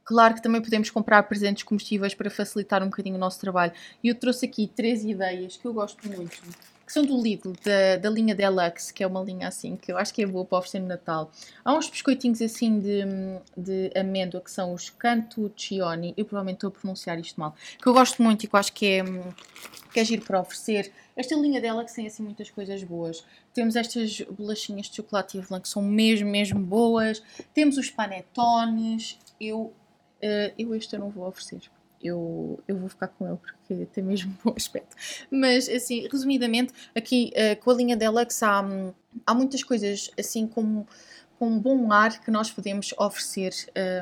Claro 0.06 0.36
que 0.36 0.42
também 0.42 0.62
podemos 0.62 0.90
comprar 0.90 1.24
presentes 1.24 1.64
comestíveis 1.64 2.16
para 2.16 2.30
facilitar 2.30 2.82
um 2.82 2.90
bocadinho 2.90 3.18
o 3.18 3.20
nosso 3.20 3.38
trabalho. 3.38 3.74
E 4.02 4.08
eu 4.08 4.16
trouxe 4.16 4.46
aqui 4.46 4.66
três 4.66 5.04
ideias 5.04 5.58
que 5.58 5.66
eu 5.66 5.74
gosto 5.74 6.08
muito 6.08 6.42
que 6.92 6.96
são 6.96 7.06
do 7.06 7.24
Lidl, 7.24 7.54
da, 7.64 7.96
da 7.96 8.10
linha 8.10 8.36
Deluxe, 8.36 8.94
que 8.94 9.02
é 9.02 9.08
uma 9.08 9.22
linha 9.22 9.48
assim 9.48 9.78
que 9.78 9.94
eu 9.94 9.98
acho 9.98 10.14
que 10.14 10.24
é 10.24 10.26
boa 10.26 10.44
para 10.44 10.58
oferecer 10.58 10.80
no 10.80 10.88
Natal. 10.88 11.32
Há 11.64 11.74
uns 11.74 11.90
biscoitinhos 11.90 12.42
assim 12.42 12.80
de, 12.80 13.06
de 13.56 13.98
amêndoa 13.98 14.42
que 14.42 14.52
são 14.52 14.74
os 14.74 14.90
Cantuccioni, 14.90 16.14
eu 16.18 16.26
provavelmente 16.26 16.58
estou 16.58 16.68
a 16.68 16.72
pronunciar 16.72 17.18
isto 17.18 17.40
mal, 17.40 17.56
que 17.82 17.88
eu 17.88 17.94
gosto 17.94 18.22
muito 18.22 18.44
e 18.44 18.48
que 18.48 18.54
eu 18.54 18.60
acho 18.60 18.74
que 18.74 18.86
é, 18.86 19.04
que 19.94 20.02
é 20.02 20.04
giro 20.04 20.24
para 20.24 20.42
oferecer. 20.42 20.92
Esta 21.16 21.34
linha 21.34 21.62
Deluxe 21.62 21.96
tem 21.96 22.08
assim 22.08 22.24
muitas 22.24 22.50
coisas 22.50 22.84
boas. 22.84 23.24
Temos 23.54 23.78
estas 23.78 24.20
bolachinhas 24.30 24.88
de 24.88 24.98
chocolate 24.98 25.38
e 25.38 25.40
avelã 25.40 25.62
que 25.62 25.70
são 25.70 25.82
mesmo, 25.82 26.30
mesmo 26.30 26.60
boas. 26.60 27.24
Temos 27.54 27.78
os 27.78 27.90
panetones. 27.90 29.18
Eu, 29.40 29.62
uh, 29.62 29.74
eu 30.58 30.76
este 30.76 30.94
eu 30.94 31.00
não 31.00 31.10
vou 31.10 31.26
oferecer 31.26 31.62
eu, 32.04 32.60
eu 32.68 32.78
vou 32.78 32.90
ficar 32.90 33.08
com 33.08 33.28
ele 33.28 33.38
porque 33.38 33.86
tem 33.94 34.04
mesmo 34.04 34.32
um 34.32 34.36
bom 34.44 34.54
aspecto. 34.56 34.96
Mas, 35.30 35.70
assim, 35.70 36.08
resumidamente, 36.12 36.74
aqui 36.96 37.32
uh, 37.36 37.62
com 37.62 37.72
a 37.72 37.74
linha 37.74 37.96
Deluxe 37.96 38.44
há, 38.44 38.64
há 39.26 39.34
muitas 39.34 39.64
coisas, 39.64 40.12
assim, 40.18 40.48
como 40.48 40.86
com 40.86 40.88
um 41.46 41.60
bom 41.60 41.92
ar 41.92 42.20
que 42.20 42.30
nós 42.30 42.52
podemos 42.52 42.94
oferecer 42.98 43.54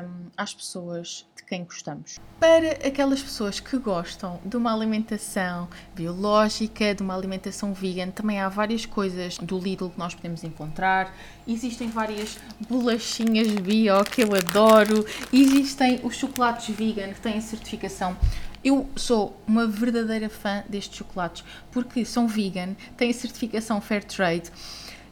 um, 0.04 0.28
às 0.36 0.54
pessoas 0.54 1.26
de 1.36 1.42
quem 1.44 1.64
gostamos. 1.64 2.18
Para 2.38 2.72
aquelas 2.86 3.22
pessoas 3.22 3.60
que 3.60 3.76
gostam 3.78 4.40
de 4.44 4.56
uma 4.56 4.72
alimentação 4.74 5.68
biológica, 5.94 6.94
de 6.94 7.02
uma 7.02 7.16
alimentação 7.16 7.72
vegan, 7.72 8.10
também 8.10 8.40
há 8.40 8.48
várias 8.48 8.86
coisas 8.86 9.38
do 9.38 9.58
Lidl 9.58 9.90
que 9.90 9.98
nós 9.98 10.14
podemos 10.14 10.44
encontrar. 10.44 11.14
Existem 11.46 11.88
várias 11.88 12.38
bolachinhas 12.68 13.48
bio 13.48 14.04
que 14.04 14.22
eu 14.22 14.34
adoro. 14.34 15.04
Existem 15.32 16.00
os 16.04 16.16
chocolates 16.16 16.74
vegan 16.74 17.12
que 17.12 17.20
têm 17.20 17.40
certificação 17.40 18.16
eu 18.62 18.86
sou 18.94 19.40
uma 19.46 19.66
verdadeira 19.66 20.28
fã 20.28 20.62
destes 20.68 20.98
chocolates 20.98 21.42
porque 21.72 22.04
são 22.04 22.28
vegan, 22.28 22.74
têm 22.94 23.10
certificação 23.10 23.80
Fair 23.80 24.04
Trade 24.04 24.50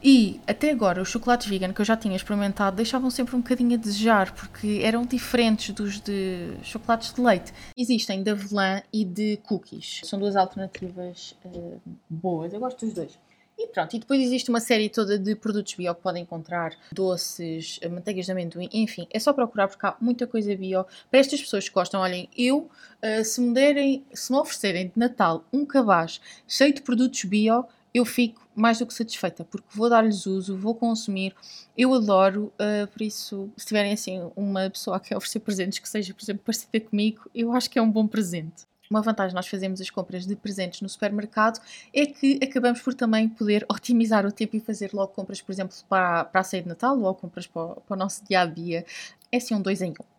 e 0.03 0.41
até 0.47 0.71
agora 0.71 1.03
os 1.03 1.09
chocolates 1.09 1.47
vegan 1.47 1.73
que 1.73 1.81
eu 1.81 1.85
já 1.85 1.97
tinha 1.97 2.15
experimentado 2.15 2.77
deixavam 2.77 3.11
sempre 3.11 3.35
um 3.35 3.41
bocadinho 3.41 3.75
a 3.75 3.77
desejar 3.77 4.33
porque 4.33 4.81
eram 4.83 5.05
diferentes 5.05 5.75
dos 5.75 6.01
de 6.01 6.55
chocolates 6.63 7.13
de 7.13 7.21
leite. 7.21 7.53
Existem 7.77 8.23
de 8.23 8.31
avelã 8.31 8.81
e 8.93 9.05
de 9.05 9.39
cookies. 9.39 10.01
São 10.05 10.19
duas 10.19 10.37
alternativas 10.37 11.35
uh, 11.45 11.81
boas, 12.09 12.53
eu 12.53 12.61
gosto 12.61 12.85
dos 12.87 12.95
dois. 12.95 13.19
E 13.61 13.67
pronto, 13.67 13.97
e 13.97 13.99
depois 13.99 14.23
existe 14.23 14.51
uma 14.51 14.61
série 14.61 14.89
toda 14.89 15.19
de 15.19 15.35
produtos 15.35 15.75
bio 15.75 15.93
que 15.93 16.01
podem 16.01 16.23
encontrar, 16.23 16.77
doces, 16.93 17.81
manteigas 17.91 18.27
de 18.27 18.31
amendoim, 18.31 18.69
enfim, 18.73 19.09
é 19.11 19.19
só 19.19 19.33
procurar 19.33 19.67
porque 19.67 19.85
há 19.85 19.97
muita 20.01 20.29
coisa 20.29 20.55
bio. 20.55 20.87
Para 21.11 21.19
estas 21.19 21.41
pessoas 21.41 21.69
que 21.69 21.75
gostam, 21.75 22.01
olhem, 22.01 22.29
eu, 22.39 22.71
uh, 23.03 23.25
se, 23.25 23.41
me 23.41 23.53
derem, 23.53 24.05
se 24.15 24.31
me 24.31 24.39
oferecerem 24.39 24.87
de 24.87 24.93
Natal 24.95 25.45
um 25.53 25.67
cabaz 25.67 26.21
cheio 26.47 26.73
de 26.73 26.83
produtos 26.83 27.25
bio, 27.25 27.67
eu 27.95 28.05
fico 28.05 28.47
mais 28.55 28.79
do 28.79 28.87
que 28.87 28.95
satisfeita, 28.95 29.45
porque 29.45 29.67
vou 29.71 29.89
dar-lhes 29.89 30.27
uso, 30.27 30.57
vou 30.57 30.75
consumir, 30.75 31.35
eu 31.77 31.95
adoro, 31.95 32.53
uh, 32.55 32.87
por 32.89 33.03
isso, 33.03 33.51
se 33.57 33.67
tiverem 33.67 33.93
assim 33.93 34.31
uma 34.37 34.69
pessoa 34.69 34.99
que 35.01 35.15
oferecer 35.15 35.41
presentes 35.41 35.79
que 35.79 35.89
seja, 35.89 36.13
por 36.13 36.23
exemplo, 36.23 36.43
parecida 36.45 36.81
comigo, 36.81 37.31
eu 37.35 37.53
acho 37.53 37.71
que 37.71 37.79
é 37.79 37.83
um 37.83 37.91
bom 37.91 38.07
presente 38.07 38.69
uma 38.91 39.03
vantagem 39.03 39.35
nós 39.35 39.47
fazemos 39.47 39.81
as 39.81 39.91
compras 39.91 40.27
de 40.27 40.35
presentes 40.35 40.81
no 40.81 40.89
supermercado 40.89 41.61
é 41.93 42.07
que 42.07 42.39
acabamos 42.43 42.81
por 42.81 42.95
também 42.95 43.29
poder 43.29 43.65
otimizar 43.71 44.27
o 44.27 44.33
tempo 44.33 44.57
e 44.57 44.61
fazer 44.61 44.91
logo 44.93 45.13
compras, 45.13 45.41
por 45.41 45.53
exemplo, 45.53 45.77
para, 45.89 46.25
para 46.25 46.41
a 46.41 46.45
ceia 46.45 46.63
de 46.63 46.69
Natal 46.69 46.99
ou 46.99 47.15
compras 47.15 47.47
para, 47.47 47.75
para 47.75 47.95
o 47.95 47.99
nosso 47.99 48.25
dia 48.25 48.41
a 48.41 48.47
dia. 48.47 48.85
É 49.31 49.37
assim 49.37 49.55
um 49.55 49.61
dois 49.61 49.83
em 49.83 49.91
um. 49.91 50.18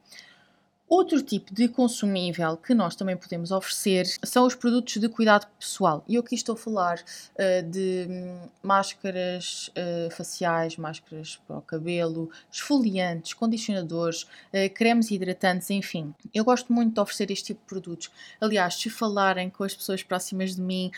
Outro 0.89 1.21
tipo 1.21 1.53
de 1.53 1.67
consumível 1.67 2.57
que 2.57 2.73
nós 2.73 2.95
também 2.95 3.15
podemos 3.15 3.51
oferecer 3.51 4.07
são 4.23 4.47
os 4.47 4.55
produtos 4.55 4.97
de 4.97 5.07
cuidado 5.07 5.45
pessoal. 5.59 6.03
E 6.07 6.15
eu 6.15 6.21
aqui 6.21 6.33
estou 6.33 6.55
a 6.55 6.57
falar 6.57 6.97
uh, 6.97 7.69
de 7.69 8.07
hum, 8.09 8.49
máscaras 8.63 9.69
uh, 9.69 10.09
faciais, 10.09 10.77
máscaras 10.77 11.39
para 11.47 11.57
o 11.57 11.61
cabelo, 11.61 12.31
esfoliantes, 12.51 13.35
condicionadores, 13.35 14.23
uh, 14.23 14.73
cremes 14.73 15.11
hidratantes, 15.11 15.69
enfim. 15.69 16.11
Eu 16.33 16.43
gosto 16.43 16.73
muito 16.73 16.95
de 16.95 16.99
oferecer 16.99 17.29
este 17.29 17.45
tipo 17.53 17.61
de 17.61 17.67
produtos. 17.67 18.09
Aliás, 18.41 18.73
se 18.73 18.89
falarem 18.89 19.47
com 19.47 19.63
as 19.63 19.75
pessoas 19.75 20.01
próximas 20.01 20.55
de 20.55 20.61
mim, 20.61 20.89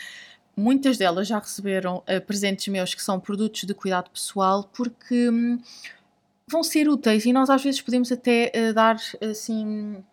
muitas 0.56 0.96
delas 0.96 1.28
já 1.28 1.38
receberam 1.38 2.02
presentes 2.26 2.66
meus 2.68 2.94
que 2.94 3.02
são 3.02 3.20
produtos 3.20 3.64
de 3.64 3.74
cuidado 3.74 4.08
pessoal 4.08 4.64
porque. 4.72 5.28
Um, 5.28 5.60
vão 6.52 6.62
ser 6.62 6.88
úteis 6.88 7.24
e 7.24 7.32
nós 7.32 7.50
às 7.50 7.62
vezes 7.62 7.80
podemos 7.80 8.12
até 8.12 8.52
uh, 8.54 8.74
dar 8.74 8.96
assim 9.28 10.04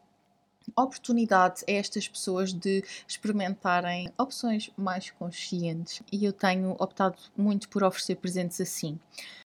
oportunidade 0.75 1.63
a 1.67 1.71
estas 1.71 2.07
pessoas 2.07 2.53
de 2.53 2.83
experimentarem 3.07 4.11
opções 4.17 4.71
mais 4.77 5.09
conscientes 5.11 6.01
e 6.11 6.25
eu 6.25 6.33
tenho 6.33 6.75
optado 6.79 7.17
muito 7.37 7.69
por 7.69 7.83
oferecer 7.83 8.15
presentes 8.15 8.59
assim. 8.61 8.99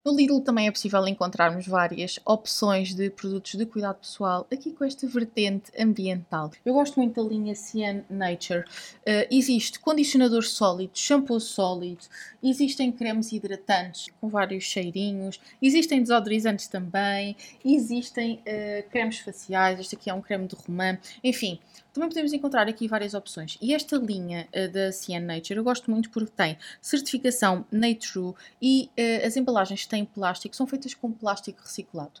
No 0.04 0.14
Lidl 0.14 0.40
também 0.42 0.68
é 0.68 0.70
possível 0.70 1.08
encontrarmos 1.08 1.66
várias 1.66 2.20
opções 2.26 2.92
de 2.92 3.08
produtos 3.08 3.54
de 3.54 3.64
cuidado 3.64 3.96
pessoal, 3.96 4.46
aqui 4.52 4.70
com 4.70 4.84
esta 4.84 5.06
vertente 5.06 5.72
ambiental. 5.80 6.50
Eu 6.62 6.74
gosto 6.74 7.00
muito 7.00 7.22
da 7.22 7.26
linha 7.26 7.54
Cian 7.54 8.04
Nature. 8.10 8.64
Uh, 9.00 9.26
existe 9.30 9.80
condicionador 9.80 10.42
sólido, 10.42 10.92
shampoo 10.92 11.40
sólido, 11.40 12.04
existem 12.42 12.92
cremes 12.92 13.32
hidratantes 13.32 14.08
com 14.20 14.28
vários 14.28 14.64
cheirinhos, 14.64 15.40
existem 15.62 16.02
desodorizantes 16.02 16.68
também, 16.68 17.34
existem 17.64 18.40
uh, 18.40 18.88
cremes 18.90 19.20
faciais, 19.20 19.80
este 19.80 19.94
aqui 19.94 20.10
é 20.10 20.14
um 20.14 20.20
creme 20.20 20.46
de 20.46 20.54
romã, 20.54 20.98
enfim, 21.22 21.58
também 21.92 22.08
podemos 22.08 22.32
encontrar 22.32 22.68
aqui 22.68 22.88
várias 22.88 23.14
opções. 23.14 23.56
E 23.60 23.74
esta 23.74 23.96
linha 23.96 24.48
uh, 24.54 24.72
da 24.72 24.90
CN 24.90 25.24
Nature 25.26 25.58
eu 25.58 25.64
gosto 25.64 25.90
muito 25.90 26.10
porque 26.10 26.32
tem 26.36 26.58
certificação 26.80 27.64
Nature 27.70 28.34
e 28.60 28.90
uh, 28.98 29.26
as 29.26 29.36
embalagens 29.36 29.86
têm 29.86 30.04
plástico 30.04 30.56
são 30.56 30.66
feitas 30.66 30.94
com 30.94 31.12
plástico 31.12 31.62
reciclado. 31.62 32.20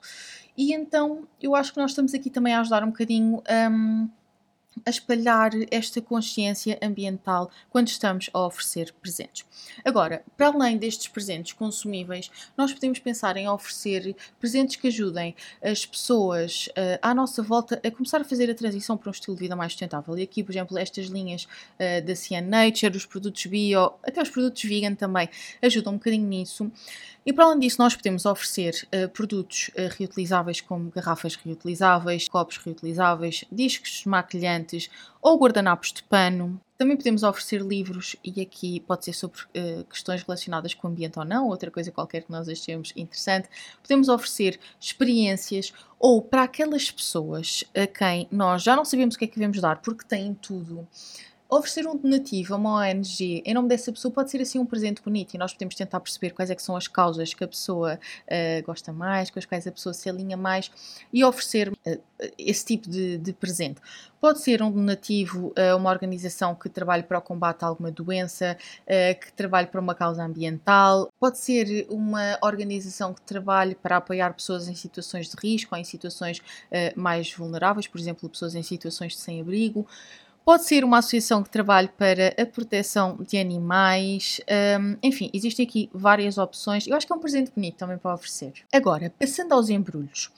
E 0.56 0.72
então 0.72 1.26
eu 1.42 1.54
acho 1.54 1.72
que 1.72 1.78
nós 1.78 1.90
estamos 1.90 2.14
aqui 2.14 2.30
também 2.30 2.54
a 2.54 2.60
ajudar 2.60 2.84
um 2.84 2.88
bocadinho. 2.88 3.42
Um, 3.70 4.08
a 4.84 4.90
espalhar 4.90 5.50
esta 5.70 6.00
consciência 6.00 6.78
ambiental 6.82 7.50
quando 7.70 7.88
estamos 7.88 8.28
a 8.32 8.46
oferecer 8.46 8.92
presentes. 9.00 9.44
Agora, 9.84 10.22
para 10.36 10.48
além 10.48 10.76
destes 10.76 11.08
presentes 11.08 11.52
consumíveis, 11.52 12.30
nós 12.56 12.72
podemos 12.72 12.98
pensar 12.98 13.36
em 13.36 13.48
oferecer 13.48 14.16
presentes 14.38 14.76
que 14.76 14.88
ajudem 14.88 15.34
as 15.62 15.86
pessoas 15.86 16.68
uh, 16.70 16.98
à 17.02 17.14
nossa 17.14 17.42
volta 17.42 17.80
a 17.84 17.90
começar 17.90 18.20
a 18.20 18.24
fazer 18.24 18.50
a 18.50 18.54
transição 18.54 18.96
para 18.96 19.08
um 19.08 19.12
estilo 19.12 19.36
de 19.36 19.42
vida 19.42 19.56
mais 19.56 19.72
sustentável. 19.72 20.16
E 20.18 20.22
aqui, 20.22 20.42
por 20.42 20.52
exemplo, 20.52 20.78
estas 20.78 21.06
linhas 21.06 21.44
uh, 21.44 22.04
da 22.04 22.14
CN 22.14 22.48
Nature, 22.48 22.96
os 22.96 23.06
produtos 23.06 23.46
bio, 23.46 23.92
até 24.02 24.22
os 24.22 24.30
produtos 24.30 24.62
vegan 24.64 24.94
também 24.94 25.28
ajudam 25.62 25.94
um 25.94 25.96
bocadinho 25.96 26.26
nisso. 26.26 26.70
E 27.26 27.32
para 27.32 27.46
além 27.46 27.58
disso, 27.58 27.76
nós 27.78 27.96
podemos 27.96 28.26
oferecer 28.26 28.86
uh, 28.92 29.08
produtos 29.08 29.70
reutilizáveis 29.96 30.60
como 30.60 30.90
garrafas 30.90 31.34
reutilizáveis, 31.36 32.28
copos 32.28 32.58
reutilizáveis, 32.58 33.44
discos 33.50 34.04
maquilhantes 34.04 34.63
ou 35.20 35.38
guardanapos 35.38 35.92
de 35.92 36.02
pano. 36.02 36.60
Também 36.76 36.96
podemos 36.96 37.22
oferecer 37.22 37.60
livros, 37.60 38.16
e 38.24 38.40
aqui 38.40 38.80
pode 38.80 39.04
ser 39.04 39.12
sobre 39.12 39.40
uh, 39.42 39.84
questões 39.84 40.22
relacionadas 40.22 40.74
com 40.74 40.88
o 40.88 40.90
ambiente 40.90 41.18
ou 41.18 41.24
não, 41.24 41.48
outra 41.48 41.70
coisa 41.70 41.92
qualquer 41.92 42.22
que 42.22 42.30
nós 42.30 42.48
achemos 42.48 42.92
interessante. 42.96 43.48
Podemos 43.80 44.08
oferecer 44.08 44.58
experiências 44.80 45.72
ou 45.98 46.20
para 46.20 46.42
aquelas 46.42 46.90
pessoas 46.90 47.64
a 47.74 47.86
quem 47.86 48.26
nós 48.30 48.62
já 48.62 48.74
não 48.74 48.84
sabemos 48.84 49.14
o 49.14 49.18
que 49.18 49.24
é 49.24 49.28
que 49.28 49.36
devemos 49.36 49.60
dar 49.60 49.80
porque 49.80 50.04
têm 50.04 50.34
tudo 50.34 50.86
oferecer 51.58 51.86
um 51.86 51.96
donativo 51.96 52.54
a 52.54 52.56
uma 52.56 52.80
ONG 52.80 53.42
em 53.44 53.54
nome 53.54 53.68
dessa 53.68 53.92
pessoa 53.92 54.12
pode 54.12 54.30
ser 54.30 54.40
assim 54.40 54.58
um 54.58 54.66
presente 54.66 55.02
bonito 55.02 55.34
e 55.34 55.38
nós 55.38 55.52
podemos 55.52 55.74
tentar 55.74 56.00
perceber 56.00 56.30
quais 56.30 56.50
é 56.50 56.54
que 56.54 56.62
são 56.62 56.76
as 56.76 56.88
causas 56.88 57.32
que 57.32 57.44
a 57.44 57.48
pessoa 57.48 57.98
uh, 57.98 58.66
gosta 58.66 58.92
mais, 58.92 59.30
com 59.30 59.38
as 59.38 59.44
quais 59.44 59.66
a 59.66 59.72
pessoa 59.72 59.92
se 59.92 60.08
alinha 60.08 60.36
mais 60.36 60.70
e 61.12 61.24
oferecer 61.24 61.70
uh, 61.70 62.00
esse 62.38 62.64
tipo 62.64 62.88
de, 62.88 63.18
de, 63.18 63.32
presente. 63.32 63.80
Pode 64.20 64.40
ser 64.40 64.62
um 64.62 64.70
donativo 64.70 65.52
a 65.56 65.76
uma 65.76 65.90
organização 65.90 66.54
que 66.54 66.68
trabalhe 66.68 67.02
para 67.02 67.18
o 67.18 67.22
combate 67.22 67.62
a 67.62 67.66
alguma 67.66 67.90
doença, 67.90 68.56
uh, 68.82 69.20
que 69.20 69.32
trabalhe 69.32 69.66
para 69.66 69.80
uma 69.80 69.94
causa 69.94 70.24
ambiental, 70.24 71.12
pode 71.20 71.38
ser 71.38 71.86
uma 71.90 72.38
organização 72.42 73.12
que 73.12 73.20
trabalhe 73.20 73.74
para 73.74 73.98
apoiar 73.98 74.32
pessoas 74.34 74.66
em 74.66 74.74
situações 74.74 75.28
de 75.28 75.36
risco 75.40 75.74
ou 75.74 75.80
em 75.80 75.84
situações 75.84 76.40
mais 76.96 77.32
vulneráveis, 77.32 77.86
por 77.86 78.00
exemplo, 78.00 78.28
pessoas 78.28 78.54
em 78.54 78.62
situações 78.62 79.12
de 79.12 79.18
sem-abrigo. 79.18 79.86
Pode 80.44 80.64
ser 80.64 80.84
uma 80.84 80.98
associação 80.98 81.42
que 81.42 81.48
trabalhe 81.48 81.88
para 81.88 82.34
a 82.38 82.44
proteção 82.44 83.16
de 83.26 83.38
animais, 83.38 84.42
um, 84.78 84.96
enfim, 85.02 85.30
existem 85.32 85.64
aqui 85.64 85.88
várias 85.90 86.36
opções. 86.36 86.86
Eu 86.86 86.94
acho 86.94 87.06
que 87.06 87.12
é 87.14 87.16
um 87.16 87.18
presente 87.18 87.50
bonito 87.50 87.76
também 87.76 87.96
para 87.96 88.12
oferecer. 88.12 88.52
Agora, 88.70 89.10
passando 89.18 89.52
aos 89.52 89.70
embrulhos. 89.70 90.30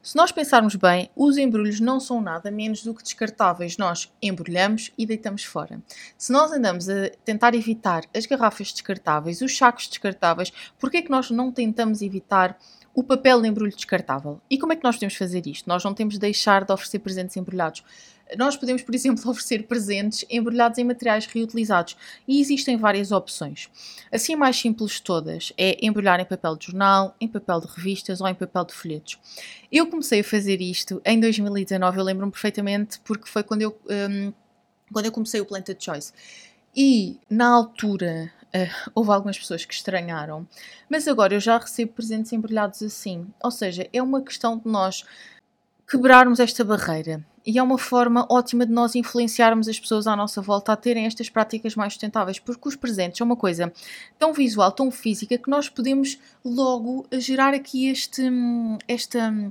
Se 0.00 0.14
nós 0.14 0.30
pensarmos 0.30 0.76
bem, 0.76 1.10
os 1.16 1.36
embrulhos 1.36 1.80
não 1.80 1.98
são 1.98 2.20
nada 2.20 2.52
menos 2.52 2.84
do 2.84 2.94
que 2.94 3.02
descartáveis. 3.02 3.76
Nós 3.76 4.08
embrulhamos 4.22 4.92
e 4.96 5.04
deitamos 5.04 5.42
fora. 5.42 5.82
Se 6.16 6.32
nós 6.32 6.52
andamos 6.52 6.88
a 6.88 7.10
tentar 7.24 7.52
evitar 7.52 8.04
as 8.16 8.26
garrafas 8.26 8.72
descartáveis, 8.72 9.40
os 9.40 9.56
sacos 9.56 9.88
descartáveis, 9.88 10.52
por 10.78 10.88
que 10.88 10.98
é 10.98 11.02
que 11.02 11.10
nós 11.10 11.32
não 11.32 11.50
tentamos 11.50 12.00
evitar 12.00 12.56
o 12.94 13.02
papel 13.02 13.42
de 13.42 13.48
embrulho 13.48 13.74
descartável? 13.74 14.40
E 14.48 14.56
como 14.56 14.72
é 14.72 14.76
que 14.76 14.84
nós 14.84 14.96
podemos 14.96 15.16
fazer 15.16 15.46
isto? 15.46 15.68
Nós 15.68 15.82
não 15.84 15.94
temos 15.94 16.14
de 16.14 16.20
deixar 16.20 16.64
de 16.64 16.72
oferecer 16.72 17.00
presentes 17.00 17.36
embrulhados. 17.36 17.84
Nós 18.36 18.56
podemos, 18.56 18.82
por 18.82 18.94
exemplo, 18.94 19.22
oferecer 19.30 19.64
presentes 19.64 20.24
embrulhados 20.30 20.78
em 20.78 20.84
materiais 20.84 21.26
reutilizados 21.26 21.96
e 22.26 22.40
existem 22.40 22.76
várias 22.76 23.12
opções. 23.12 23.68
Assim, 24.12 24.34
a 24.34 24.36
mais 24.36 24.56
simples 24.56 24.92
de 24.92 25.02
todas 25.02 25.52
é 25.56 25.84
embrulhar 25.84 26.20
em 26.20 26.24
papel 26.24 26.56
de 26.56 26.66
jornal, 26.66 27.14
em 27.20 27.28
papel 27.28 27.60
de 27.60 27.66
revistas 27.68 28.20
ou 28.20 28.28
em 28.28 28.34
papel 28.34 28.64
de 28.64 28.74
folhetos. 28.74 29.18
Eu 29.70 29.86
comecei 29.86 30.20
a 30.20 30.24
fazer 30.24 30.60
isto 30.60 31.00
em 31.04 31.18
2019, 31.20 31.98
eu 31.98 32.04
lembro-me 32.04 32.32
perfeitamente 32.32 33.00
porque 33.00 33.28
foi 33.28 33.42
quando 33.42 33.62
eu, 33.62 33.78
um, 33.88 34.32
quando 34.92 35.06
eu 35.06 35.12
comecei 35.12 35.40
o 35.40 35.46
Planted 35.46 35.82
Choice. 35.82 36.12
E 36.76 37.18
na 37.30 37.48
altura 37.48 38.32
Uh, 38.48 38.90
houve 38.94 39.10
algumas 39.10 39.38
pessoas 39.38 39.66
que 39.66 39.74
estranharam, 39.74 40.48
mas 40.88 41.06
agora 41.06 41.34
eu 41.34 41.40
já 41.40 41.58
recebo 41.58 41.92
presentes 41.92 42.32
embrulhados 42.32 42.82
assim. 42.82 43.26
Ou 43.44 43.50
seja, 43.50 43.86
é 43.92 44.02
uma 44.02 44.22
questão 44.22 44.56
de 44.56 44.66
nós 44.66 45.04
quebrarmos 45.88 46.38
esta 46.38 46.62
barreira. 46.62 47.24
E 47.46 47.58
é 47.58 47.62
uma 47.62 47.78
forma 47.78 48.26
ótima 48.30 48.66
de 48.66 48.72
nós 48.72 48.94
influenciarmos 48.94 49.68
as 49.68 49.80
pessoas 49.80 50.06
à 50.06 50.14
nossa 50.14 50.42
volta 50.42 50.72
a 50.72 50.76
terem 50.76 51.06
estas 51.06 51.30
práticas 51.30 51.74
mais 51.74 51.94
sustentáveis, 51.94 52.38
porque 52.38 52.68
os 52.68 52.76
presentes 52.76 53.16
são 53.16 53.26
uma 53.26 53.36
coisa 53.36 53.72
tão 54.18 54.34
visual, 54.34 54.70
tão 54.70 54.90
física, 54.90 55.38
que 55.38 55.48
nós 55.48 55.68
podemos 55.70 56.18
logo 56.44 57.06
gerar 57.14 57.54
aqui 57.54 57.88
este, 57.88 58.22
esta, 58.86 59.50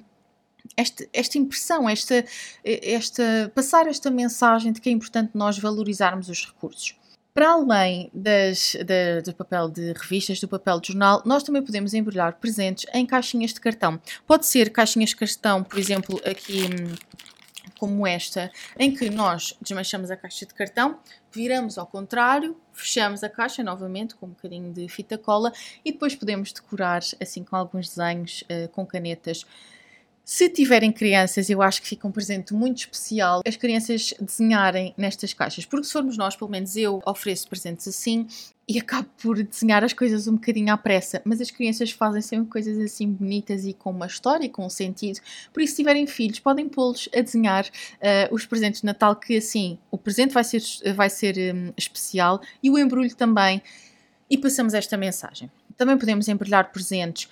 esta, 0.75 1.07
esta 1.11 1.37
impressão, 1.39 1.89
esta, 1.89 2.23
esta, 2.63 3.51
passar 3.55 3.87
esta 3.87 4.11
mensagem 4.11 4.71
de 4.71 4.79
que 4.79 4.89
é 4.89 4.91
importante 4.91 5.31
nós 5.33 5.57
valorizarmos 5.57 6.29
os 6.29 6.45
recursos. 6.45 6.95
Para 7.37 7.51
além 7.51 8.09
das, 8.11 8.75
da, 8.83 9.21
do 9.23 9.31
papel 9.31 9.69
de 9.69 9.93
revistas, 9.93 10.39
do 10.39 10.47
papel 10.47 10.79
de 10.79 10.87
jornal, 10.87 11.21
nós 11.23 11.43
também 11.43 11.61
podemos 11.61 11.93
embrulhar 11.93 12.33
presentes 12.39 12.87
em 12.91 13.05
caixinhas 13.05 13.53
de 13.53 13.61
cartão. 13.61 14.01
Pode 14.25 14.47
ser 14.47 14.71
caixinhas 14.71 15.11
de 15.11 15.17
cartão, 15.17 15.63
por 15.63 15.77
exemplo, 15.77 16.19
aqui 16.25 16.67
como 17.77 18.07
esta, 18.07 18.51
em 18.79 18.91
que 18.91 19.11
nós 19.11 19.55
desmanchamos 19.61 20.09
a 20.09 20.17
caixa 20.17 20.47
de 20.47 20.53
cartão, 20.55 20.97
viramos 21.31 21.77
ao 21.77 21.85
contrário, 21.85 22.57
fechamos 22.73 23.23
a 23.23 23.29
caixa 23.29 23.61
novamente 23.61 24.15
com 24.15 24.25
um 24.25 24.29
bocadinho 24.29 24.73
de 24.73 24.89
fita 24.89 25.15
cola 25.15 25.53
e 25.85 25.91
depois 25.91 26.15
podemos 26.15 26.51
decorar 26.51 27.03
assim 27.21 27.43
com 27.43 27.55
alguns 27.55 27.89
desenhos 27.89 28.43
uh, 28.45 28.67
com 28.69 28.83
canetas 28.83 29.45
Se 30.29 30.49
tiverem 30.49 30.91
crianças, 30.91 31.49
eu 31.49 31.61
acho 31.61 31.81
que 31.81 31.87
fica 31.87 32.05
um 32.05 32.11
presente 32.11 32.53
muito 32.53 32.79
especial 32.79 33.39
as 33.47 33.55
crianças 33.55 34.13
desenharem 34.19 34.93
nestas 34.97 35.33
caixas, 35.33 35.63
porque 35.63 35.85
se 35.85 35.93
formos 35.93 36.17
nós, 36.17 36.35
pelo 36.35 36.51
menos 36.51 36.75
eu 36.75 37.01
ofereço 37.05 37.47
presentes 37.47 37.87
assim 37.87 38.27
e 38.67 38.77
acabo 38.77 39.07
por 39.21 39.41
desenhar 39.41 39.85
as 39.85 39.93
coisas 39.93 40.27
um 40.27 40.33
bocadinho 40.33 40.73
à 40.73 40.75
pressa, 40.75 41.21
mas 41.23 41.39
as 41.39 41.49
crianças 41.49 41.91
fazem 41.91 42.21
sempre 42.21 42.51
coisas 42.51 42.77
assim 42.77 43.09
bonitas 43.09 43.63
e 43.63 43.71
com 43.71 43.89
uma 43.89 44.05
história 44.05 44.45
e 44.45 44.49
com 44.49 44.65
um 44.65 44.69
sentido. 44.69 45.21
Por 45.53 45.63
isso, 45.63 45.75
se 45.75 45.77
tiverem 45.77 46.05
filhos, 46.05 46.41
podem 46.41 46.67
pô-los 46.67 47.07
a 47.15 47.21
desenhar 47.21 47.63
uh, 47.63 48.35
os 48.35 48.45
presentes 48.45 48.81
de 48.81 48.85
Natal, 48.85 49.15
que 49.15 49.37
assim 49.37 49.79
o 49.89 49.97
presente 49.97 50.33
vai 50.33 50.43
ser, 50.43 50.61
vai 50.93 51.09
ser 51.09 51.55
um, 51.55 51.71
especial 51.77 52.41
e 52.61 52.69
o 52.69 52.77
embrulho 52.77 53.15
também. 53.15 53.61
E 54.29 54.37
passamos 54.37 54.73
esta 54.73 54.97
mensagem. 54.97 55.49
Também 55.77 55.97
podemos 55.97 56.27
embrulhar 56.27 56.69
presentes 56.69 57.29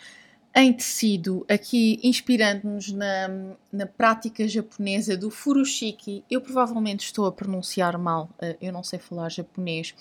em 0.56 0.72
tecido, 0.72 1.46
aqui 1.50 2.00
inspirando-nos 2.02 2.90
na, 2.94 3.28
na 3.72 3.86
prática 3.86 4.48
japonesa 4.48 5.18
do 5.18 5.30
furoshiki. 5.30 6.24
Eu 6.32 6.40
provavelmente 6.40 7.06
estou 7.06 7.26
a 7.26 7.32
pronunciar 7.32 7.98
mal, 7.98 8.30
eh, 8.42 8.56
eu 8.62 8.72
não 8.72 8.82
sei 8.82 8.98
falar 8.98 9.30
japonês, 9.30 9.94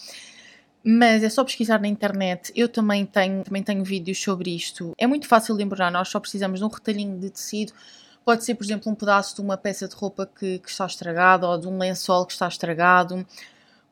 mas 0.85 1.25
é 1.25 1.29
só 1.29 1.43
pesquisar 1.43 1.81
na 1.81 1.89
internet. 1.89 2.53
Eu 2.55 2.69
também 2.69 3.05
tenho, 3.05 3.43
também 3.43 3.65
tenho 3.65 3.83
vídeos 3.83 4.23
sobre 4.23 4.55
isto. 4.55 4.93
É 4.97 5.09
muito 5.09 5.27
fácil 5.27 5.57
lembrar, 5.57 5.91
nós 5.91 6.09
só 6.09 6.21
precisamos 6.21 6.61
de 6.61 6.65
um 6.65 6.69
retalhinho 6.69 7.19
de 7.19 7.31
tecido. 7.31 7.73
Pode 8.25 8.45
ser, 8.45 8.55
por 8.55 8.65
exemplo, 8.65 8.93
um 8.93 8.95
pedaço 8.95 9.35
de 9.35 9.41
uma 9.41 9.57
peça 9.57 9.89
de 9.89 9.97
roupa 9.97 10.25
que, 10.25 10.61
que 10.61 10.71
está 10.71 10.87
estragada 10.87 11.49
ou 11.49 11.59
de 11.59 11.67
um 11.67 11.79
lençol 11.79 12.25
que 12.27 12.33
está 12.33 12.47
estragado 12.47 13.27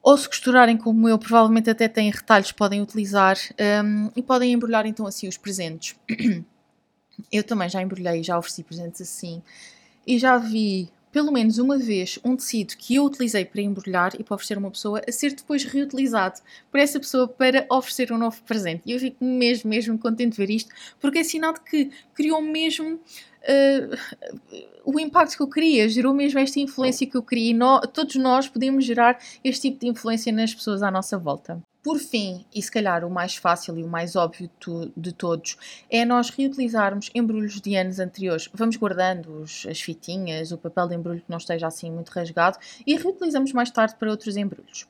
ou 0.02 0.18
se 0.18 0.28
costurarem 0.28 0.76
como 0.76 1.08
eu, 1.08 1.16
provavelmente 1.16 1.70
até 1.70 1.86
têm 1.86 2.10
retalhos 2.10 2.50
podem 2.50 2.82
utilizar 2.82 3.36
um, 3.84 4.10
e 4.16 4.22
podem 4.22 4.52
embrulhar 4.52 4.84
então 4.84 5.06
assim 5.06 5.28
os 5.28 5.36
presentes. 5.36 5.94
Eu 7.30 7.44
também 7.44 7.68
já 7.68 7.82
embrulhei, 7.82 8.22
já 8.22 8.38
ofereci 8.38 8.62
presentes 8.62 9.00
assim 9.00 9.42
e 10.06 10.18
já 10.18 10.36
vi 10.38 10.90
pelo 11.12 11.30
menos 11.30 11.58
uma 11.58 11.76
vez 11.76 12.18
um 12.24 12.34
tecido 12.34 12.74
que 12.76 12.94
eu 12.94 13.04
utilizei 13.04 13.44
para 13.44 13.60
embrulhar 13.60 14.14
e 14.18 14.24
para 14.24 14.34
oferecer 14.34 14.54
a 14.56 14.58
uma 14.58 14.70
pessoa 14.70 15.02
a 15.06 15.12
ser 15.12 15.34
depois 15.34 15.62
reutilizado 15.62 16.40
por 16.70 16.80
essa 16.80 16.98
pessoa 16.98 17.28
para 17.28 17.66
oferecer 17.70 18.10
um 18.10 18.18
novo 18.18 18.42
presente. 18.44 18.82
E 18.86 18.92
eu 18.92 18.98
fico 18.98 19.22
mesmo, 19.22 19.68
mesmo 19.68 19.98
contente 19.98 20.32
de 20.32 20.38
ver 20.38 20.50
isto, 20.50 20.70
porque 20.98 21.18
é 21.18 21.24
sinal 21.24 21.52
de 21.52 21.60
que 21.60 21.90
criou 22.14 22.40
mesmo 22.40 22.94
uh, 22.94 24.20
o 24.84 24.98
impacto 24.98 25.36
que 25.36 25.42
eu 25.42 25.50
queria, 25.50 25.86
gerou 25.86 26.14
mesmo 26.14 26.38
esta 26.38 26.58
influência 26.58 27.06
que 27.06 27.16
eu 27.16 27.22
queria 27.22 27.50
e 27.50 27.54
nós, 27.54 27.86
todos 27.92 28.16
nós 28.16 28.48
podemos 28.48 28.82
gerar 28.82 29.18
este 29.44 29.68
tipo 29.68 29.80
de 29.80 29.88
influência 29.88 30.32
nas 30.32 30.54
pessoas 30.54 30.82
à 30.82 30.90
nossa 30.90 31.18
volta. 31.18 31.62
Por 31.82 31.98
fim, 31.98 32.46
e 32.54 32.62
se 32.62 32.70
calhar 32.70 33.04
o 33.04 33.10
mais 33.10 33.34
fácil 33.34 33.76
e 33.76 33.82
o 33.82 33.88
mais 33.88 34.14
óbvio 34.14 34.48
de 34.96 35.12
todos, 35.12 35.56
é 35.90 36.04
nós 36.04 36.30
reutilizarmos 36.30 37.10
embrulhos 37.12 37.60
de 37.60 37.74
anos 37.74 37.98
anteriores. 37.98 38.48
Vamos 38.54 38.76
guardando 38.76 39.42
os, 39.42 39.66
as 39.66 39.80
fitinhas, 39.80 40.52
o 40.52 40.58
papel 40.58 40.86
de 40.86 40.94
embrulho 40.94 41.20
que 41.20 41.30
não 41.30 41.38
esteja 41.38 41.66
assim 41.66 41.90
muito 41.90 42.10
rasgado 42.10 42.56
e 42.86 42.96
reutilizamos 42.96 43.52
mais 43.52 43.70
tarde 43.70 43.96
para 43.96 44.10
outros 44.10 44.36
embrulhos. 44.36 44.86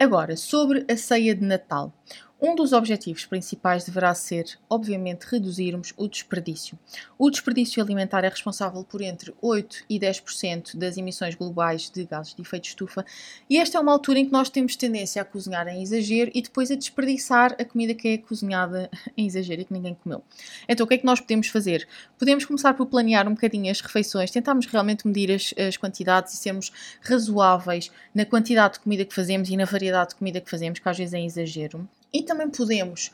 Agora, 0.00 0.36
sobre 0.36 0.84
a 0.90 0.96
ceia 0.96 1.34
de 1.36 1.44
Natal. 1.44 1.92
Um 2.40 2.54
dos 2.54 2.72
objetivos 2.72 3.26
principais 3.26 3.82
deverá 3.82 4.14
ser, 4.14 4.56
obviamente, 4.70 5.24
reduzirmos 5.24 5.92
o 5.96 6.06
desperdício. 6.06 6.78
O 7.18 7.28
desperdício 7.28 7.82
alimentar 7.82 8.22
é 8.22 8.28
responsável 8.28 8.84
por 8.84 9.02
entre 9.02 9.34
8 9.42 9.84
e 9.90 9.98
10% 9.98 10.76
das 10.76 10.96
emissões 10.96 11.34
globais 11.34 11.90
de 11.90 12.04
gases 12.04 12.36
de 12.36 12.40
efeito 12.40 12.62
de 12.62 12.68
estufa, 12.68 13.04
e 13.50 13.58
esta 13.58 13.76
é 13.76 13.80
uma 13.80 13.90
altura 13.90 14.20
em 14.20 14.26
que 14.26 14.30
nós 14.30 14.48
temos 14.48 14.76
tendência 14.76 15.20
a 15.20 15.24
cozinhar 15.24 15.66
em 15.66 15.82
exagero 15.82 16.30
e 16.32 16.40
depois 16.40 16.70
a 16.70 16.76
desperdiçar 16.76 17.56
a 17.58 17.64
comida 17.64 17.92
que 17.92 18.06
é 18.06 18.18
cozinhada 18.18 18.88
em 19.18 19.26
exagero 19.26 19.62
e 19.62 19.64
que 19.64 19.72
ninguém 19.72 19.96
comeu. 19.96 20.22
Então, 20.68 20.84
o 20.84 20.88
que 20.88 20.94
é 20.94 20.98
que 20.98 21.06
nós 21.06 21.20
podemos 21.20 21.48
fazer? 21.48 21.88
Podemos 22.16 22.44
começar 22.44 22.72
por 22.74 22.86
planear 22.86 23.26
um 23.26 23.34
bocadinho 23.34 23.68
as 23.68 23.80
refeições, 23.80 24.30
tentarmos 24.30 24.66
realmente 24.66 25.08
medir 25.08 25.32
as, 25.32 25.52
as 25.58 25.76
quantidades 25.76 26.34
e 26.34 26.36
sermos 26.36 26.70
razoáveis 27.00 27.90
na 28.14 28.24
quantidade 28.24 28.74
de 28.74 28.80
comida 28.80 29.04
que 29.04 29.12
fazemos 29.12 29.48
e 29.48 29.56
na 29.56 29.64
variedade 29.64 30.10
de 30.10 30.14
comida 30.14 30.40
que 30.40 30.48
fazemos, 30.48 30.78
que 30.78 30.88
às 30.88 30.96
vezes 30.96 31.14
é 31.14 31.20
exagero. 31.20 31.88
E 32.12 32.22
também 32.22 32.48
podemos 32.48 33.10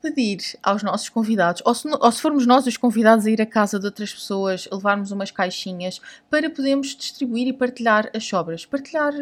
pedir 0.00 0.38
aos 0.62 0.82
nossos 0.82 1.08
convidados, 1.08 1.62
ou 1.64 1.74
se, 1.74 1.88
ou 1.88 2.12
se, 2.12 2.20
formos 2.20 2.46
nós 2.46 2.66
os 2.66 2.76
convidados 2.76 3.26
a 3.26 3.30
ir 3.30 3.40
à 3.40 3.46
casa 3.46 3.78
de 3.78 3.86
outras 3.86 4.12
pessoas, 4.12 4.68
levarmos 4.70 5.10
umas 5.10 5.30
caixinhas 5.30 6.00
para 6.30 6.48
podermos 6.50 6.94
distribuir 6.94 7.48
e 7.48 7.52
partilhar 7.52 8.10
as 8.14 8.24
sobras. 8.24 8.64
Partilhar 8.64 9.12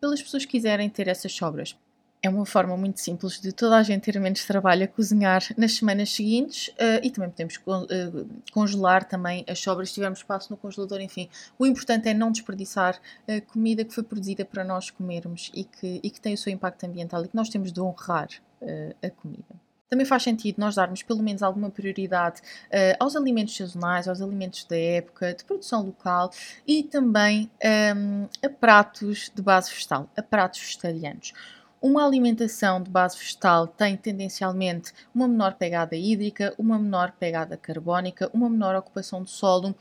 pelas 0.00 0.22
pessoas 0.22 0.44
que 0.44 0.52
quiserem 0.52 0.88
ter 0.88 1.08
essas 1.08 1.32
sobras. 1.32 1.76
É 2.20 2.28
uma 2.28 2.44
forma 2.44 2.76
muito 2.76 2.98
simples 3.00 3.40
de 3.40 3.52
toda 3.52 3.76
a 3.76 3.82
gente 3.82 4.02
ter 4.02 4.18
menos 4.18 4.44
trabalho 4.44 4.84
a 4.84 4.88
cozinhar 4.88 5.40
nas 5.56 5.74
semanas 5.74 6.10
seguintes 6.10 6.68
uh, 6.68 7.00
e 7.00 7.10
também 7.10 7.30
podemos 7.30 7.56
uh, 7.56 8.28
congelar 8.52 9.04
também 9.04 9.44
as 9.48 9.60
sobras 9.60 9.90
se 9.90 9.94
tivermos 9.94 10.18
espaço 10.18 10.50
no 10.50 10.56
congelador. 10.56 11.00
Enfim, 11.00 11.28
o 11.56 11.64
importante 11.64 12.08
é 12.08 12.14
não 12.14 12.32
desperdiçar 12.32 13.00
a 13.28 13.40
comida 13.40 13.84
que 13.84 13.94
foi 13.94 14.02
produzida 14.02 14.44
para 14.44 14.64
nós 14.64 14.90
comermos 14.90 15.52
e 15.54 15.62
que, 15.62 16.00
e 16.02 16.10
que 16.10 16.20
tem 16.20 16.34
o 16.34 16.38
seu 16.38 16.52
impacto 16.52 16.84
ambiental 16.84 17.24
e 17.24 17.28
que 17.28 17.36
nós 17.36 17.48
temos 17.48 17.72
de 17.72 17.80
honrar 17.80 18.28
uh, 18.62 18.94
a 19.00 19.10
comida. 19.10 19.68
Também 19.88 20.04
faz 20.04 20.22
sentido 20.22 20.56
nós 20.58 20.74
darmos 20.74 21.02
pelo 21.02 21.22
menos 21.22 21.42
alguma 21.42 21.70
prioridade 21.70 22.40
uh, 22.40 22.96
aos 23.00 23.16
alimentos 23.16 23.56
sazonais, 23.56 24.06
aos 24.06 24.20
alimentos 24.20 24.64
da 24.64 24.76
época, 24.76 25.34
de 25.34 25.44
produção 25.44 25.86
local 25.86 26.30
e 26.66 26.82
também 26.82 27.50
um, 27.96 28.26
a 28.44 28.50
pratos 28.50 29.30
de 29.34 29.40
base 29.40 29.70
vegetal, 29.70 30.10
a 30.16 30.22
pratos 30.22 30.60
vegetarianos. 30.60 31.32
Uma 31.80 32.04
alimentação 32.04 32.82
de 32.82 32.90
base 32.90 33.16
vegetal 33.16 33.68
tem 33.68 33.96
tendencialmente 33.96 34.92
uma 35.14 35.28
menor 35.28 35.54
pegada 35.54 35.94
hídrica, 35.94 36.52
uma 36.58 36.76
menor 36.76 37.12
pegada 37.12 37.56
carbónica, 37.56 38.28
uma 38.34 38.50
menor 38.50 38.74
ocupação 38.74 39.22
de 39.22 39.30
solo. 39.30 39.76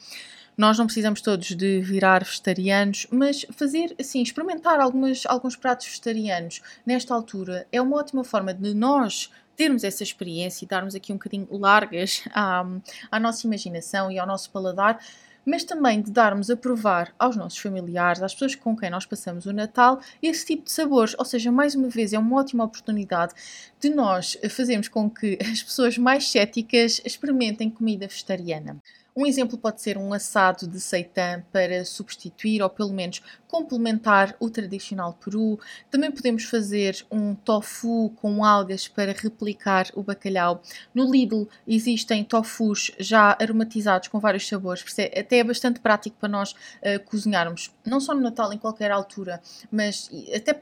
Nós 0.56 0.78
não 0.78 0.86
precisamos 0.86 1.22
todos 1.22 1.48
de 1.56 1.82
virar 1.82 2.24
vegetarianos, 2.24 3.08
mas 3.12 3.46
fazer 3.52 3.96
assim, 4.00 4.22
experimentar 4.22 4.80
algumas, 4.80 5.26
alguns 5.26 5.56
pratos 5.56 5.88
vegetarianos 5.88 6.62
nesta 6.86 7.16
altura 7.16 7.68
é 7.72 7.82
uma 7.82 7.98
ótima 7.98 8.24
forma 8.24 8.54
de 8.54 8.74
nós 8.76 9.32
termos 9.56 9.84
essa 9.84 10.04
experiência 10.04 10.64
e 10.64 10.68
darmos 10.68 10.94
aqui 10.94 11.12
um 11.12 11.16
bocadinho 11.16 11.48
largas 11.50 12.24
à, 12.32 12.64
à 13.12 13.20
nossa 13.20 13.48
imaginação 13.48 14.12
e 14.12 14.20
ao 14.20 14.28
nosso 14.28 14.52
paladar 14.52 15.00
mas 15.48 15.64
também 15.64 16.02
de 16.02 16.12
darmos 16.12 16.50
a 16.50 16.58
provar 16.58 17.16
aos 17.18 17.38
nossos 17.38 17.58
familiares, 17.58 18.22
às 18.22 18.34
pessoas 18.34 18.54
com 18.54 18.76
quem 18.76 18.90
nós 18.90 19.06
passamos 19.06 19.46
o 19.46 19.54
Natal, 19.54 20.02
esse 20.22 20.46
tipo 20.46 20.66
de 20.66 20.72
sabores. 20.72 21.16
Ou 21.18 21.24
seja, 21.24 21.50
mais 21.50 21.74
uma 21.74 21.88
vez, 21.88 22.12
é 22.12 22.20
uma 22.20 22.36
ótima 22.36 22.66
oportunidade 22.66 23.34
de 23.80 23.90
nós 23.90 24.38
fazermos 24.50 24.90
com 24.90 25.10
que 25.10 25.38
as 25.42 25.64
pessoas 25.64 25.98
mais 25.98 26.30
céticas 26.30 27.02
experimentem 27.06 27.70
comida 27.70 28.08
vegetariana. 28.08 28.76
Um 29.18 29.26
exemplo 29.26 29.58
pode 29.58 29.82
ser 29.82 29.98
um 29.98 30.14
assado 30.14 30.68
de 30.68 30.80
seitã 30.80 31.44
para 31.52 31.84
substituir 31.84 32.62
ou 32.62 32.70
pelo 32.70 32.94
menos 32.94 33.20
complementar 33.48 34.36
o 34.40 34.48
tradicional 34.48 35.14
peru. 35.14 35.60
Também 35.90 36.12
podemos 36.12 36.44
fazer 36.44 37.04
um 37.10 37.34
tofu 37.34 38.12
com 38.18 38.46
algas 38.46 38.88
para 38.88 39.14
replicar 39.14 39.88
o 39.96 40.04
bacalhau. 40.04 40.62
No 40.94 41.12
Lidl 41.12 41.48
existem 41.68 42.24
tofus 42.24 42.92
já 43.00 43.36
aromatizados 43.42 44.08
com 44.08 44.20
vários 44.20 44.48
sabores, 44.48 44.86
é 45.00 45.22
até 45.22 45.40
é 45.40 45.44
bastante 45.44 45.80
prático 45.80 46.16
para 46.20 46.30
nós 46.30 46.52
uh, 46.52 47.04
cozinharmos, 47.06 47.74
não 47.84 48.00
só 48.00 48.14
no 48.14 48.22
Natal, 48.22 48.54
em 48.54 48.60
qualquer 48.60 48.92
altura, 48.92 49.42
mas 49.72 50.12
até 50.36 50.62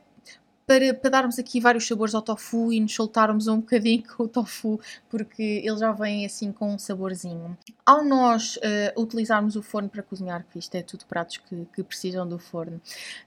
para, 0.66 0.94
para 0.94 1.10
darmos 1.10 1.38
aqui 1.38 1.60
vários 1.60 1.88
sabores 1.88 2.16
ao 2.16 2.22
tofu 2.22 2.74
e 2.74 2.80
nos 2.80 2.94
soltarmos 2.94 3.48
um 3.48 3.58
bocadinho 3.58 4.04
com 4.16 4.24
o 4.24 4.28
tofu, 4.28 4.80
porque 5.10 5.62
ele 5.64 5.78
já 5.78 5.92
vem 5.92 6.26
assim 6.26 6.52
com 6.52 6.74
um 6.74 6.80
saborzinho. 6.80 7.58
Ao 7.86 8.04
nós 8.04 8.58
uh, 8.58 9.02
utilizarmos 9.02 9.56
o 9.56 9.62
forno 9.62 9.90
para 9.90 10.04
cozinhar, 10.04 10.46
que 10.52 10.60
isto 10.60 10.76
é 10.76 10.82
tudo 10.82 11.06
pratos 11.06 11.38
que, 11.38 11.68
que 11.74 11.84
precisam 11.84 12.28
do 12.28 12.40
forno, 12.40 12.82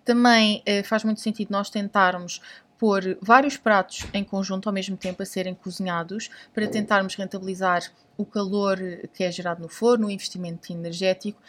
também 0.04 0.62
uh, 0.68 0.84
faz 0.84 1.04
muito 1.04 1.20
sentido 1.20 1.50
nós 1.50 1.70
tentarmos 1.70 2.40
pôr 2.78 3.18
vários 3.20 3.56
pratos 3.56 4.06
em 4.14 4.22
conjunto 4.22 4.68
ao 4.68 4.72
mesmo 4.72 4.96
tempo 4.96 5.22
a 5.22 5.26
serem 5.26 5.54
cozinhados 5.54 6.30
para 6.54 6.68
tentarmos 6.68 7.16
rentabilizar 7.16 7.82
o 8.16 8.24
calor 8.24 8.78
que 9.12 9.24
é 9.24 9.32
gerado 9.32 9.60
no 9.60 9.68
forno, 9.68 10.06
o 10.06 10.10
investimento 10.10 10.72
energético 10.72 11.40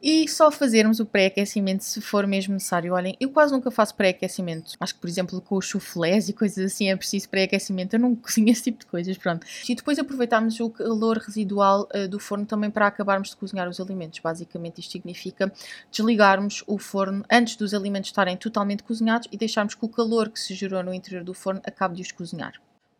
e 0.00 0.28
só 0.28 0.50
fazermos 0.50 1.00
o 1.00 1.06
pré-aquecimento 1.06 1.82
se 1.82 2.00
for 2.00 2.26
mesmo 2.26 2.54
necessário. 2.54 2.94
Olhem, 2.94 3.16
eu 3.18 3.30
quase 3.30 3.52
nunca 3.52 3.70
faço 3.70 3.94
pré-aquecimento. 3.96 4.74
Acho 4.78 4.94
que, 4.94 5.00
por 5.00 5.08
exemplo, 5.08 5.40
com 5.40 5.56
os 5.56 5.66
chuflés 5.66 6.28
e 6.28 6.32
coisas 6.32 6.72
assim 6.72 6.88
é 6.88 6.96
preciso 6.96 7.28
pré-aquecimento. 7.28 7.94
Eu 7.94 8.00
não 8.00 8.14
cozinho 8.14 8.48
esse 8.48 8.62
tipo 8.62 8.78
de 8.78 8.86
coisas, 8.86 9.18
pronto. 9.18 9.44
E 9.68 9.74
depois 9.74 9.98
aproveitarmos 9.98 10.58
o 10.60 10.70
calor 10.70 11.18
residual 11.18 11.88
uh, 11.94 12.08
do 12.08 12.20
forno 12.20 12.46
também 12.46 12.70
para 12.70 12.86
acabarmos 12.86 13.30
de 13.30 13.36
cozinhar 13.36 13.68
os 13.68 13.80
alimentos. 13.80 14.20
Basicamente, 14.20 14.80
isto 14.80 14.92
significa 14.92 15.52
desligarmos 15.90 16.62
o 16.66 16.78
forno 16.78 17.24
antes 17.30 17.56
dos 17.56 17.74
alimentos 17.74 18.10
estarem 18.10 18.36
totalmente 18.36 18.84
cozinhados 18.84 19.28
e 19.32 19.36
deixarmos 19.36 19.74
que 19.74 19.84
o 19.84 19.88
calor 19.88 20.28
que 20.28 20.38
se 20.38 20.54
gerou 20.54 20.82
no 20.82 20.94
interior 20.94 21.24
do 21.24 21.34
forno 21.34 21.60
acabe 21.64 21.96
de 21.96 22.02
os 22.02 22.12
cozinhar. 22.12 22.52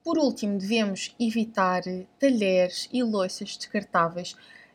Por 0.02 0.18
último, 0.18 0.58
devemos 0.58 1.14
evitar 1.20 1.82
talheres 2.18 2.88
e 2.92 3.02
louças 3.02 3.56
descartáveis, 3.56 4.34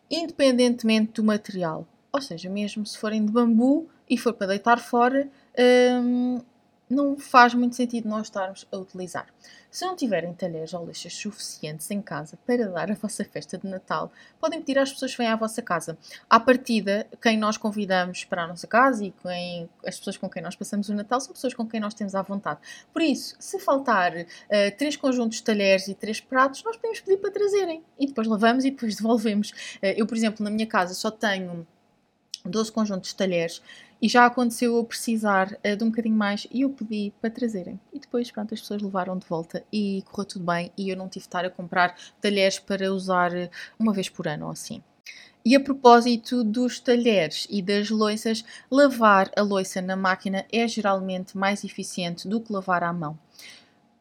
independentemente 0.10 1.14
do 1.14 1.24
material 1.24 1.88
ou 2.14 2.22
seja, 2.22 2.48
mesmo 2.48 2.86
se 2.86 2.96
forem 2.96 3.26
de 3.26 3.32
bambu 3.32 3.90
e 4.08 4.18
for 4.20 4.34
para 4.34 4.48
deitar 4.48 4.80
fora, 4.80 5.28
hum, 5.58 6.40
não 6.88 7.18
faz 7.18 7.56
muito 7.56 7.76
sentido 7.76 8.08
nós 8.08 8.28
estarmos 8.28 8.68
a 8.72 8.78
utilizar. 8.78 9.26
Se 9.72 9.84
não 9.84 9.96
tiverem 9.96 10.32
talheres 10.32 10.76
ou 10.76 10.86
lixas 10.86 11.14
suficientes 11.14 11.90
em 11.90 12.00
casa 12.00 12.38
para 12.46 12.68
dar 12.68 12.92
a 12.92 12.94
vossa 12.94 13.26
festa 13.26 13.58
de 13.58 13.68
Natal, 13.68 14.12
podem 14.40 14.60
pedir 14.60 14.78
às 14.78 14.94
pessoas 14.94 15.14
que 15.14 15.18
vêm 15.18 15.28
à 15.28 15.36
vossa 15.36 15.64
casa. 15.64 15.98
À 16.30 16.40
partida, 16.40 17.08
quem 17.20 17.36
nós 17.36 17.58
convidamos 17.58 18.24
para 18.26 18.44
a 18.44 18.48
nossa 18.48 18.68
casa 18.68 19.04
e 19.04 19.12
quem, 19.12 19.68
as 19.84 19.98
pessoas 19.98 20.16
com 20.16 20.30
quem 20.30 20.44
nós 20.44 20.56
passamos 20.56 20.90
o 20.90 20.94
Natal 20.94 21.20
são 21.20 21.34
pessoas 21.34 21.56
com 21.56 21.66
quem 21.66 21.80
nós 21.80 21.96
temos 21.96 22.14
à 22.14 22.22
vontade. 22.22 22.60
Por 22.94 23.02
isso, 23.02 23.36
se 23.40 23.58
faltar 23.58 24.14
uh, 24.16 24.78
três 24.78 24.96
conjuntos 24.96 25.38
de 25.38 25.44
talheres 25.46 25.88
e 25.88 25.96
três 25.96 26.22
pratos, 26.22 26.64
nós 26.64 26.76
podemos 26.76 27.00
pedir 27.00 27.18
para 27.18 27.32
trazerem 27.32 27.84
e 27.98 28.06
depois 28.06 28.28
lavamos 28.28 28.66
e 28.66 28.70
depois 28.70 28.98
devolvemos. 28.98 29.50
Uh, 29.82 29.98
eu, 29.98 30.06
por 30.06 30.16
exemplo, 30.16 30.44
na 30.44 30.52
minha 30.52 30.68
casa 30.68 30.94
só 30.94 31.10
tenho 31.10 31.66
12 32.46 32.72
conjuntos 32.72 33.10
de 33.10 33.16
talheres 33.16 33.62
e 34.02 34.10
já 34.10 34.26
aconteceu 34.26 34.76
eu 34.76 34.84
precisar 34.84 35.58
uh, 35.66 35.78
de 35.78 35.84
um 35.84 35.90
bocadinho 35.90 36.16
mais 36.16 36.46
e 36.52 36.62
eu 36.62 36.70
pedi 36.70 37.14
para 37.22 37.30
trazerem. 37.30 37.80
E 37.94 38.00
depois, 38.00 38.30
pronto, 38.30 38.54
as 38.54 38.60
pessoas 38.60 38.82
levaram 38.82 39.18
de 39.18 39.26
volta 39.26 39.64
e 39.72 40.04
correu 40.12 40.26
tudo 40.26 40.46
bem 40.46 40.70
e 40.78 40.90
eu 40.90 40.98
não 40.98 41.08
tive 41.08 41.24
de 41.24 41.28
estar 41.28 41.46
a 41.46 41.50
comprar 41.50 41.96
talheres 42.20 42.60
para 42.60 42.92
usar 42.92 43.34
eh, 43.34 43.50
uma 43.80 43.94
vez 43.94 44.10
por 44.10 44.28
ano 44.28 44.48
ou 44.48 44.52
assim. 44.52 44.84
E 45.46 45.56
a 45.56 45.60
propósito 45.60 46.44
dos 46.44 46.82
talheres 46.82 47.48
e 47.50 47.62
das 47.62 47.90
loiças, 47.90 48.44
lavar 48.70 49.32
a 49.38 49.42
loiça 49.42 49.82
na 49.82 49.96
máquina 49.96 50.46
é 50.52 50.68
geralmente 50.68 51.38
mais 51.38 51.64
eficiente 51.64 52.28
do 52.28 52.42
que 52.42 52.52
lavar 52.52 52.84
à 52.84 52.92
mão. 52.92 53.18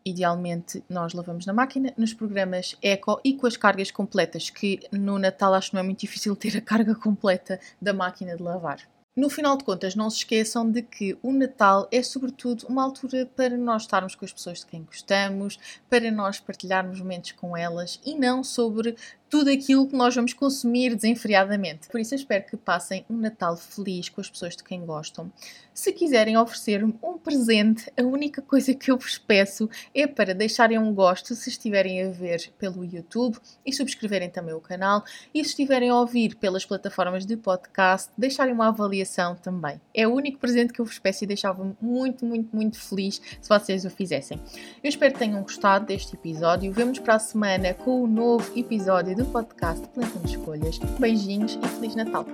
Idealmente, 0.05 0.83
nós 0.89 1.13
lavamos 1.13 1.47
na 1.47 1.53
máquina, 1.53 1.93
nos 1.97 2.13
programas 2.13 2.77
Eco 2.83 3.21
e 3.25 3.35
com 3.35 3.47
as 3.47 3.57
cargas 3.57 3.91
completas, 3.91 4.51
que 4.51 4.81
no 4.91 5.19
Natal 5.19 5.55
acho 5.55 5.71
que 5.71 5.75
não 5.75 5.81
é 5.81 5.85
muito 5.85 6.01
difícil 6.01 6.35
ter 6.37 6.57
a 6.57 6.61
carga 6.61 6.95
completa 6.95 7.61
da 7.81 7.93
máquina 7.93 8.37
de 8.37 8.43
lavar. 8.43 8.81
No 9.15 9.29
final 9.29 9.59
de 9.59 9.65
contas, 9.65 9.95
não 9.95 10.09
se 10.09 10.19
esqueçam 10.19 10.71
de 10.71 10.81
que 10.81 11.19
o 11.23 11.35
Natal 11.35 11.87
é, 11.93 12.03
sobretudo, 12.03 12.67
uma 12.67 12.83
altura 12.83 13.27
para 13.37 13.59
nós 13.59 13.83
estarmos 13.83 14.15
com 14.15 14.25
as 14.25 14.33
pessoas 14.33 14.61
de 14.61 14.67
quem 14.67 14.85
gostamos, 14.85 15.59
para 15.91 16.11
nós 16.11 16.41
partilharmos 16.41 16.99
momentos 16.99 17.33
com 17.33 17.55
elas 17.55 18.01
e 18.07 18.15
não 18.15 18.43
sobre 18.43 18.97
tudo 19.33 19.49
aquilo 19.49 19.89
que 19.89 19.97
nós 19.97 20.15
vamos 20.15 20.35
consumir 20.35 20.95
desenfreadamente. 20.95 21.89
Por 21.89 21.99
isso, 21.99 22.13
eu 22.13 22.19
espero 22.19 22.45
que 22.45 22.55
passem 22.55 23.03
um 23.09 23.17
Natal 23.17 23.57
feliz 23.57 24.11
com 24.11 24.21
as 24.21 24.29
pessoas 24.29 24.55
de 24.55 24.63
quem 24.63 24.85
gostam. 24.85 25.33
Se 25.73 25.91
quiserem 25.91 26.37
oferecer-me 26.37 26.95
um 27.03 27.17
presente, 27.17 27.91
a 27.99 28.03
única 28.03 28.43
coisa 28.43 28.75
que 28.75 28.91
eu 28.91 28.99
vos 28.99 29.17
peço 29.17 29.71
é 29.95 30.07
para 30.07 30.35
deixarem 30.35 30.79
um 30.79 30.93
gosto 30.93 31.35
se 31.35 31.49
estiverem 31.49 32.03
a 32.03 32.11
ver 32.11 32.53
pelo 32.59 32.85
YouTube 32.85 33.39
e 33.65 33.73
subscreverem 33.73 34.29
também 34.29 34.53
o 34.53 34.61
canal. 34.61 35.03
E 35.33 35.43
se 35.43 35.53
estiverem 35.53 35.89
a 35.89 35.99
ouvir 35.99 36.37
pelas 36.37 36.67
plataformas 36.67 37.25
de 37.25 37.35
podcast, 37.39 38.11
deixarem 38.19 38.53
uma 38.53 38.69
avaliação 38.69 39.35
também. 39.35 39.81
É 39.95 40.07
o 40.07 40.13
único 40.13 40.39
presente 40.39 40.75
que 40.75 40.81
eu 40.83 40.85
vos 40.85 40.99
peço 40.99 41.25
e 41.25 41.27
deixava-me 41.27 41.75
muito, 41.81 42.27
muito, 42.27 42.55
muito 42.55 42.79
feliz 42.79 43.19
se 43.41 43.49
vocês 43.49 43.87
o 43.87 43.89
fizessem. 43.89 44.39
Eu 44.85 44.91
espero 44.91 45.15
que 45.15 45.21
tenham 45.21 45.41
gostado 45.41 45.87
deste 45.87 46.17
episódio. 46.17 46.71
Vemo-nos 46.71 46.99
para 46.99 47.15
a 47.15 47.19
semana 47.19 47.73
com 47.73 48.03
o 48.03 48.05
um 48.05 48.07
novo 48.07 48.53
episódio 48.59 49.22
do 49.23 49.31
podcast 49.31 49.87
Plantando 49.89 50.27
Escolhas. 50.27 50.79
Beijinhos 50.99 51.59
e 51.63 51.69
Feliz 51.69 51.95
Natal! 51.95 52.27